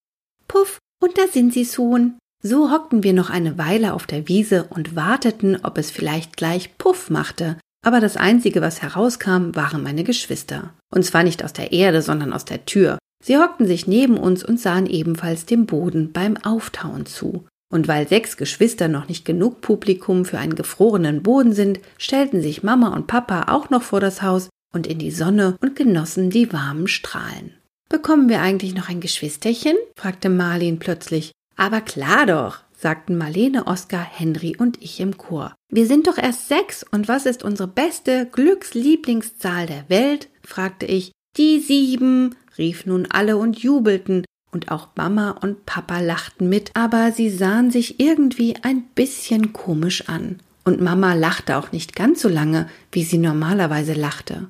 Puff, 0.52 0.80
und 1.02 1.16
da 1.16 1.28
sind 1.28 1.54
sie, 1.54 1.64
Sohn. 1.64 2.18
So 2.42 2.70
hockten 2.70 3.02
wir 3.02 3.14
noch 3.14 3.30
eine 3.30 3.56
Weile 3.56 3.94
auf 3.94 4.06
der 4.06 4.28
Wiese 4.28 4.64
und 4.68 4.94
warteten, 4.94 5.56
ob 5.62 5.78
es 5.78 5.90
vielleicht 5.90 6.36
gleich 6.36 6.76
Puff 6.76 7.08
machte. 7.08 7.56
Aber 7.82 8.00
das 8.00 8.18
Einzige, 8.18 8.60
was 8.60 8.82
herauskam, 8.82 9.54
waren 9.54 9.82
meine 9.82 10.04
Geschwister. 10.04 10.74
Und 10.90 11.06
zwar 11.06 11.22
nicht 11.22 11.42
aus 11.42 11.54
der 11.54 11.72
Erde, 11.72 12.02
sondern 12.02 12.34
aus 12.34 12.44
der 12.44 12.66
Tür. 12.66 12.98
Sie 13.24 13.38
hockten 13.38 13.66
sich 13.66 13.86
neben 13.86 14.18
uns 14.18 14.44
und 14.44 14.60
sahen 14.60 14.84
ebenfalls 14.86 15.46
dem 15.46 15.64
Boden 15.64 16.12
beim 16.12 16.36
Auftauen 16.36 17.06
zu. 17.06 17.46
Und 17.72 17.88
weil 17.88 18.06
sechs 18.06 18.36
Geschwister 18.36 18.88
noch 18.88 19.08
nicht 19.08 19.24
genug 19.24 19.62
Publikum 19.62 20.26
für 20.26 20.38
einen 20.38 20.54
gefrorenen 20.54 21.22
Boden 21.22 21.54
sind, 21.54 21.80
stellten 21.96 22.42
sich 22.42 22.62
Mama 22.62 22.94
und 22.94 23.06
Papa 23.06 23.50
auch 23.50 23.70
noch 23.70 23.82
vor 23.82 24.00
das 24.00 24.20
Haus 24.20 24.50
und 24.74 24.86
in 24.86 24.98
die 24.98 25.12
Sonne 25.12 25.56
und 25.62 25.76
genossen 25.76 26.28
die 26.28 26.52
warmen 26.52 26.88
Strahlen. 26.88 27.54
Bekommen 27.92 28.30
wir 28.30 28.40
eigentlich 28.40 28.74
noch 28.74 28.88
ein 28.88 29.00
Geschwisterchen? 29.00 29.76
fragte 29.96 30.30
Marlin 30.30 30.78
plötzlich. 30.78 31.32
Aber 31.56 31.82
klar 31.82 32.24
doch, 32.24 32.60
sagten 32.74 33.18
Marlene, 33.18 33.66
Oskar, 33.66 34.02
Henry 34.02 34.56
und 34.56 34.80
ich 34.80 34.98
im 34.98 35.18
Chor. 35.18 35.54
Wir 35.70 35.86
sind 35.86 36.06
doch 36.06 36.16
erst 36.16 36.48
sechs 36.48 36.86
und 36.90 37.06
was 37.06 37.26
ist 37.26 37.42
unsere 37.42 37.68
beste 37.68 38.24
Glückslieblingszahl 38.32 39.66
der 39.66 39.90
Welt? 39.90 40.30
fragte 40.42 40.86
ich. 40.86 41.12
Die 41.36 41.60
sieben, 41.60 42.34
rief 42.56 42.86
nun 42.86 43.08
alle 43.10 43.36
und 43.36 43.58
jubelten, 43.58 44.24
und 44.50 44.70
auch 44.70 44.88
Mama 44.96 45.32
und 45.42 45.66
Papa 45.66 46.00
lachten 46.00 46.48
mit, 46.48 46.70
aber 46.72 47.12
sie 47.12 47.28
sahen 47.28 47.70
sich 47.70 48.00
irgendwie 48.00 48.56
ein 48.62 48.84
bisschen 48.94 49.52
komisch 49.52 50.08
an. 50.08 50.38
Und 50.64 50.80
Mama 50.80 51.12
lachte 51.12 51.58
auch 51.58 51.72
nicht 51.72 51.94
ganz 51.94 52.22
so 52.22 52.30
lange, 52.30 52.70
wie 52.90 53.04
sie 53.04 53.18
normalerweise 53.18 53.92
lachte. 53.92 54.48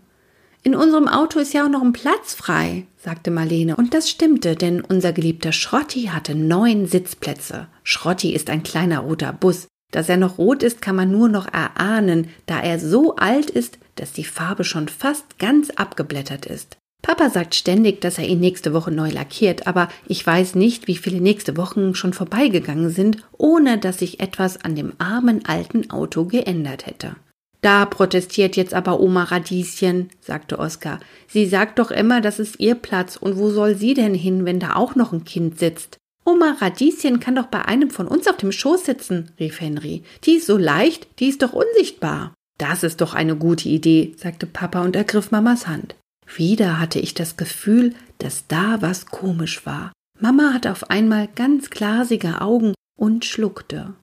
In 0.65 0.77
unserem 0.77 1.09
Auto 1.09 1.41
ist 1.41 1.53
ja 1.55 1.65
auch 1.65 1.69
noch 1.69 1.83
ein 1.83 1.93
Platz 1.93 2.35
frei, 2.35 2.87
sagte 2.97 3.33
Marlene. 3.33 3.75
Und 3.75 3.95
das 3.95 4.09
stimmte, 4.09 4.55
denn 4.55 4.81
unser 4.81 5.13
geliebter 5.13 5.53
Schrotti 5.53 6.05
hatte 6.05 6.37
neun 6.37 6.87
Sitzplätze. 6.87 7.67
Schrotti 7.83 8.33
ist 8.33 8.49
ein 8.49 8.63
kleiner 8.63 9.01
roter 9.01 9.33
Bus. 9.33 9.67
Dass 9.91 10.09
er 10.09 10.17
noch 10.17 10.39
rot 10.39 10.63
ist, 10.63 10.81
kann 10.81 10.97
man 10.97 11.11
nur 11.11 11.29
noch 11.29 11.53
erahnen, 11.53 12.29
da 12.47 12.61
er 12.61 12.79
so 12.79 13.17
alt 13.17 13.51
ist, 13.51 13.79
dass 13.97 14.13
die 14.13 14.25
Farbe 14.25 14.63
schon 14.63 14.89
fast 14.89 15.39
ganz 15.39 15.71
abgeblättert 15.71 16.47
ist. 16.47 16.77
Papa 17.03 17.31
sagt 17.31 17.57
ständig, 17.57 18.01
dass 18.01 18.19
er 18.19 18.29
ihn 18.29 18.39
nächste 18.39 18.73
Woche 18.73 18.93
neu 18.93 19.11
lackiert, 19.11 19.67
aber 19.67 19.89
ich 20.07 20.25
weiß 20.25 20.55
nicht, 20.55 20.87
wie 20.87 20.97
viele 20.97 21.21
nächste 21.21 21.57
Wochen 21.57 21.97
schon 21.97 22.13
vorbeigegangen 22.13 22.91
sind, 22.91 23.19
ohne 23.37 23.79
dass 23.79 23.99
sich 23.99 24.21
etwas 24.21 24.65
an 24.65 24.77
dem 24.77 24.93
armen 24.99 25.45
alten 25.45 25.91
Auto 25.91 26.25
geändert 26.25 26.87
hätte. 26.87 27.17
Da 27.63 27.87
protestiert 27.87 28.57
jetzt 28.57 28.75
aber 28.75 29.01
Oma 29.01 29.25
Radieschen, 29.25 30.11
sagte 30.21 30.59
Oskar. 30.59 30.99
Sie 31.29 31.47
sagt 31.47 31.79
doch 31.79 31.93
immer, 31.93 32.21
das 32.21 32.41
ist 32.41 32.59
ihr 32.59 32.75
Platz, 32.75 33.17
und 33.17 33.39
wo 33.39 33.51
soll 33.51 33.77
sie 33.77 33.95
denn 33.95 34.15
hin, 34.15 34.45
wenn 34.45 34.59
da 34.59 34.75
auch 34.75 34.97
noch 34.97 35.13
ein 35.13 35.25
Kind 35.25 35.61
sitzt? 35.61 35.97
Oma 36.25 36.57
Radieschen 36.61 37.21
kann 37.21 37.37
doch 37.37 37.47
bei 37.47 37.65
einem 37.65 37.91
von 37.91 38.09
uns 38.09 38.27
auf 38.27 38.37
dem 38.37 38.53
Schoß 38.53 38.85
sitzen, 38.85 39.31
rief 39.39 39.61
Henry. 39.61 40.03
Die 40.25 40.35
ist 40.35 40.47
so 40.47 40.57
leicht, 40.57 41.09
die 41.21 41.29
ist 41.29 41.43
doch 41.43 41.53
unsichtbar. 41.53 42.35
Das 42.59 42.83
ist 42.83 43.01
doch 43.01 43.15
eine 43.15 43.37
gute 43.37 43.69
Idee, 43.69 44.15
sagte 44.17 44.47
Papa 44.47 44.83
und 44.83 44.95
ergriff 44.97 45.31
Mamas 45.31 45.67
Hand. 45.67 45.95
Wieder 46.37 46.81
hatte 46.81 46.99
ich 46.99 47.15
das 47.15 47.37
Gefühl, 47.37 47.95
dass 48.19 48.47
da 48.47 48.81
was 48.81 49.07
komisch 49.07 49.67
war. 49.67 49.93
Mama 50.19 50.53
hatte 50.53 50.71
auf 50.71 50.91
einmal 50.91 51.29
ganz 51.35 51.71
glasige 51.71 52.41
Augen 52.41 52.75
und 52.97 53.25
schluckte. 53.25 53.95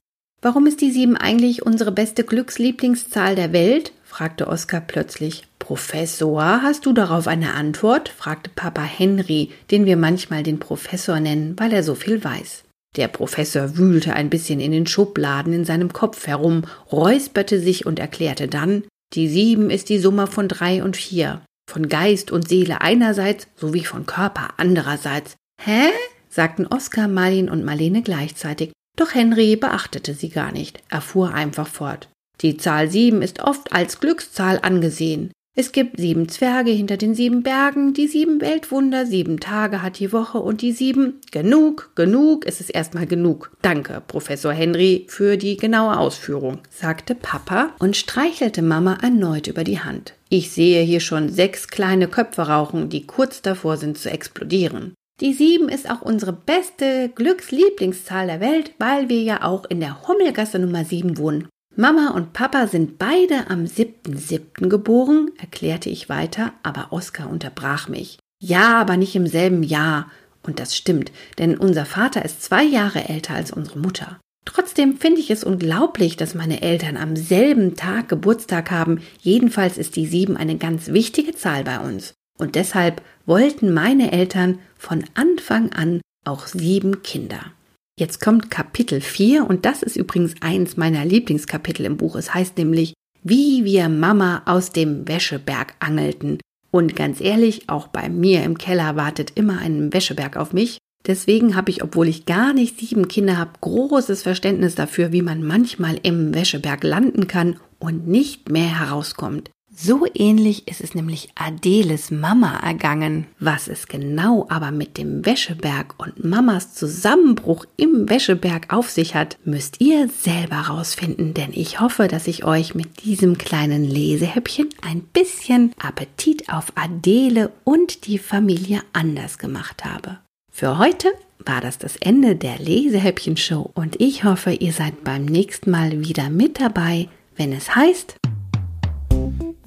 Warum 0.42 0.66
ist 0.66 0.80
die 0.80 0.90
sieben 0.90 1.16
eigentlich 1.16 1.66
unsere 1.66 1.92
beste 1.92 2.24
Glückslieblingszahl 2.24 3.34
der 3.34 3.52
Welt? 3.52 3.92
fragte 4.04 4.48
Oskar 4.48 4.80
plötzlich. 4.80 5.44
Professor, 5.58 6.62
hast 6.62 6.86
du 6.86 6.92
darauf 6.92 7.26
eine 7.26 7.54
Antwort? 7.54 8.08
fragte 8.08 8.50
Papa 8.54 8.82
Henry, 8.82 9.50
den 9.70 9.84
wir 9.84 9.96
manchmal 9.96 10.42
den 10.42 10.58
Professor 10.58 11.20
nennen, 11.20 11.54
weil 11.58 11.72
er 11.72 11.82
so 11.82 11.94
viel 11.94 12.24
weiß. 12.24 12.64
Der 12.96 13.08
Professor 13.08 13.76
wühlte 13.76 14.14
ein 14.14 14.30
bisschen 14.30 14.60
in 14.60 14.72
den 14.72 14.86
Schubladen 14.86 15.52
in 15.52 15.64
seinem 15.64 15.92
Kopf 15.92 16.26
herum, 16.26 16.62
räusperte 16.90 17.60
sich 17.60 17.86
und 17.86 17.98
erklärte 17.98 18.48
dann, 18.48 18.84
die 19.12 19.28
sieben 19.28 19.70
ist 19.70 19.88
die 19.90 19.98
Summe 19.98 20.26
von 20.26 20.48
drei 20.48 20.82
und 20.82 20.96
vier 20.96 21.42
von 21.70 21.88
Geist 21.88 22.32
und 22.32 22.48
Seele 22.48 22.80
einerseits 22.80 23.46
sowie 23.56 23.84
von 23.84 24.04
Körper 24.04 24.54
andererseits. 24.56 25.36
Hä? 25.62 25.90
sagten 26.28 26.66
Oskar, 26.66 27.08
Marlin 27.08 27.48
und 27.48 27.64
Marlene 27.64 28.02
gleichzeitig. 28.02 28.72
Doch 29.00 29.14
Henry 29.14 29.56
beachtete 29.56 30.12
sie 30.12 30.28
gar 30.28 30.52
nicht. 30.52 30.82
Er 30.90 31.00
fuhr 31.00 31.32
einfach 31.32 31.66
fort. 31.66 32.10
Die 32.42 32.58
Zahl 32.58 32.90
sieben 32.90 33.22
ist 33.22 33.40
oft 33.42 33.72
als 33.72 33.98
Glückszahl 33.98 34.58
angesehen. 34.60 35.30
Es 35.56 35.72
gibt 35.72 35.98
sieben 35.98 36.28
Zwerge 36.28 36.70
hinter 36.70 36.98
den 36.98 37.14
sieben 37.14 37.42
Bergen, 37.42 37.94
die 37.94 38.08
sieben 38.08 38.42
Weltwunder, 38.42 39.06
sieben 39.06 39.40
Tage 39.40 39.80
hat 39.80 40.00
die 40.00 40.12
Woche 40.12 40.38
und 40.38 40.60
die 40.60 40.72
sieben. 40.72 41.18
Genug, 41.32 41.92
genug, 41.94 42.44
es 42.46 42.60
ist 42.60 42.68
erstmal 42.68 43.06
genug. 43.06 43.50
Danke, 43.62 44.02
Professor 44.06 44.52
Henry, 44.52 45.06
für 45.08 45.38
die 45.38 45.56
genaue 45.56 45.96
Ausführung, 45.96 46.58
sagte 46.68 47.14
Papa 47.14 47.70
und 47.78 47.96
streichelte 47.96 48.60
Mama 48.60 48.98
erneut 49.00 49.46
über 49.46 49.64
die 49.64 49.80
Hand. 49.80 50.12
Ich 50.28 50.50
sehe 50.50 50.82
hier 50.82 51.00
schon 51.00 51.30
sechs 51.30 51.68
kleine 51.68 52.06
Köpfe 52.06 52.42
rauchen, 52.42 52.90
die 52.90 53.06
kurz 53.06 53.40
davor 53.40 53.78
sind 53.78 53.96
zu 53.96 54.10
explodieren. 54.10 54.92
Die 55.20 55.34
sieben 55.34 55.68
ist 55.68 55.90
auch 55.90 56.00
unsere 56.00 56.32
beste 56.32 57.10
Glückslieblingszahl 57.14 58.26
der 58.26 58.40
Welt, 58.40 58.72
weil 58.78 59.10
wir 59.10 59.22
ja 59.22 59.42
auch 59.42 59.66
in 59.66 59.80
der 59.80 60.08
Hummelgasse 60.08 60.58
Nummer 60.58 60.84
sieben 60.84 61.18
wohnen. 61.18 61.48
Mama 61.76 62.10
und 62.10 62.32
Papa 62.32 62.66
sind 62.66 62.98
beide 62.98 63.48
am 63.48 63.64
7.7. 63.64 64.68
geboren, 64.68 65.30
erklärte 65.38 65.90
ich 65.90 66.08
weiter, 66.08 66.52
aber 66.62 66.88
Oskar 66.90 67.30
unterbrach 67.30 67.88
mich. 67.88 68.18
Ja, 68.42 68.80
aber 68.80 68.96
nicht 68.96 69.14
im 69.14 69.26
selben 69.26 69.62
Jahr. 69.62 70.10
Und 70.42 70.58
das 70.58 70.74
stimmt, 70.74 71.12
denn 71.38 71.58
unser 71.58 71.84
Vater 71.84 72.24
ist 72.24 72.42
zwei 72.42 72.64
Jahre 72.64 73.08
älter 73.08 73.34
als 73.34 73.52
unsere 73.52 73.78
Mutter. 73.78 74.18
Trotzdem 74.46 74.96
finde 74.96 75.20
ich 75.20 75.30
es 75.30 75.44
unglaublich, 75.44 76.16
dass 76.16 76.34
meine 76.34 76.62
Eltern 76.62 76.96
am 76.96 77.14
selben 77.14 77.76
Tag 77.76 78.08
Geburtstag 78.08 78.70
haben. 78.70 79.02
Jedenfalls 79.20 79.76
ist 79.76 79.96
die 79.96 80.06
sieben 80.06 80.38
eine 80.38 80.56
ganz 80.56 80.88
wichtige 80.88 81.34
Zahl 81.34 81.62
bei 81.64 81.78
uns. 81.78 82.14
Und 82.40 82.54
deshalb 82.54 83.02
wollten 83.26 83.72
meine 83.74 84.12
Eltern 84.12 84.58
von 84.78 85.04
Anfang 85.12 85.72
an 85.72 86.00
auch 86.24 86.46
sieben 86.46 87.02
Kinder. 87.02 87.52
Jetzt 87.98 88.20
kommt 88.20 88.50
Kapitel 88.50 89.02
4 89.02 89.46
und 89.46 89.66
das 89.66 89.82
ist 89.82 89.96
übrigens 89.96 90.34
eins 90.40 90.78
meiner 90.78 91.04
Lieblingskapitel 91.04 91.84
im 91.84 91.98
Buch. 91.98 92.16
Es 92.16 92.32
heißt 92.32 92.56
nämlich, 92.56 92.94
wie 93.22 93.64
wir 93.66 93.90
Mama 93.90 94.42
aus 94.46 94.72
dem 94.72 95.06
Wäscheberg 95.06 95.74
angelten. 95.80 96.38
Und 96.70 96.96
ganz 96.96 97.20
ehrlich, 97.20 97.68
auch 97.68 97.88
bei 97.88 98.08
mir 98.08 98.42
im 98.42 98.56
Keller 98.56 98.96
wartet 98.96 99.32
immer 99.34 99.58
ein 99.58 99.92
Wäscheberg 99.92 100.38
auf 100.38 100.54
mich. 100.54 100.78
Deswegen 101.06 101.56
habe 101.56 101.70
ich, 101.70 101.82
obwohl 101.82 102.08
ich 102.08 102.24
gar 102.24 102.54
nicht 102.54 102.78
sieben 102.78 103.06
Kinder 103.08 103.36
habe, 103.36 103.52
großes 103.60 104.22
Verständnis 104.22 104.74
dafür, 104.74 105.12
wie 105.12 105.22
man 105.22 105.42
manchmal 105.42 105.98
im 106.02 106.34
Wäscheberg 106.34 106.84
landen 106.84 107.26
kann 107.26 107.60
und 107.78 108.08
nicht 108.08 108.48
mehr 108.48 108.80
herauskommt. 108.80 109.50
So 109.72 110.04
ähnlich 110.14 110.66
ist 110.66 110.80
es 110.80 110.94
nämlich 110.94 111.28
Adeles 111.36 112.10
Mama 112.10 112.58
ergangen. 112.58 113.26
Was 113.38 113.68
es 113.68 113.86
genau 113.86 114.46
aber 114.50 114.72
mit 114.72 114.98
dem 114.98 115.24
Wäscheberg 115.24 115.94
und 115.96 116.24
Mamas 116.24 116.74
Zusammenbruch 116.74 117.64
im 117.76 118.08
Wäscheberg 118.08 118.72
auf 118.72 118.90
sich 118.90 119.14
hat, 119.14 119.38
müsst 119.44 119.80
ihr 119.80 120.08
selber 120.08 120.56
rausfinden, 120.56 121.34
denn 121.34 121.50
ich 121.52 121.80
hoffe, 121.80 122.08
dass 122.08 122.26
ich 122.26 122.44
euch 122.44 122.74
mit 122.74 123.04
diesem 123.04 123.38
kleinen 123.38 123.84
Lesehäppchen 123.84 124.68
ein 124.82 125.02
bisschen 125.02 125.72
Appetit 125.78 126.52
auf 126.52 126.72
Adele 126.74 127.52
und 127.62 128.06
die 128.06 128.18
Familie 128.18 128.82
anders 128.92 129.38
gemacht 129.38 129.84
habe. 129.84 130.18
Für 130.50 130.78
heute 130.78 131.08
war 131.38 131.60
das 131.60 131.78
das 131.78 131.96
Ende 131.96 132.34
der 132.34 132.58
Lesehäppchen-Show 132.58 133.70
und 133.74 134.00
ich 134.00 134.24
hoffe, 134.24 134.52
ihr 134.52 134.72
seid 134.72 135.04
beim 135.04 135.24
nächsten 135.24 135.70
Mal 135.70 136.04
wieder 136.04 136.28
mit 136.28 136.60
dabei, 136.60 137.08
wenn 137.36 137.52
es 137.52 137.74
heißt. 137.74 138.16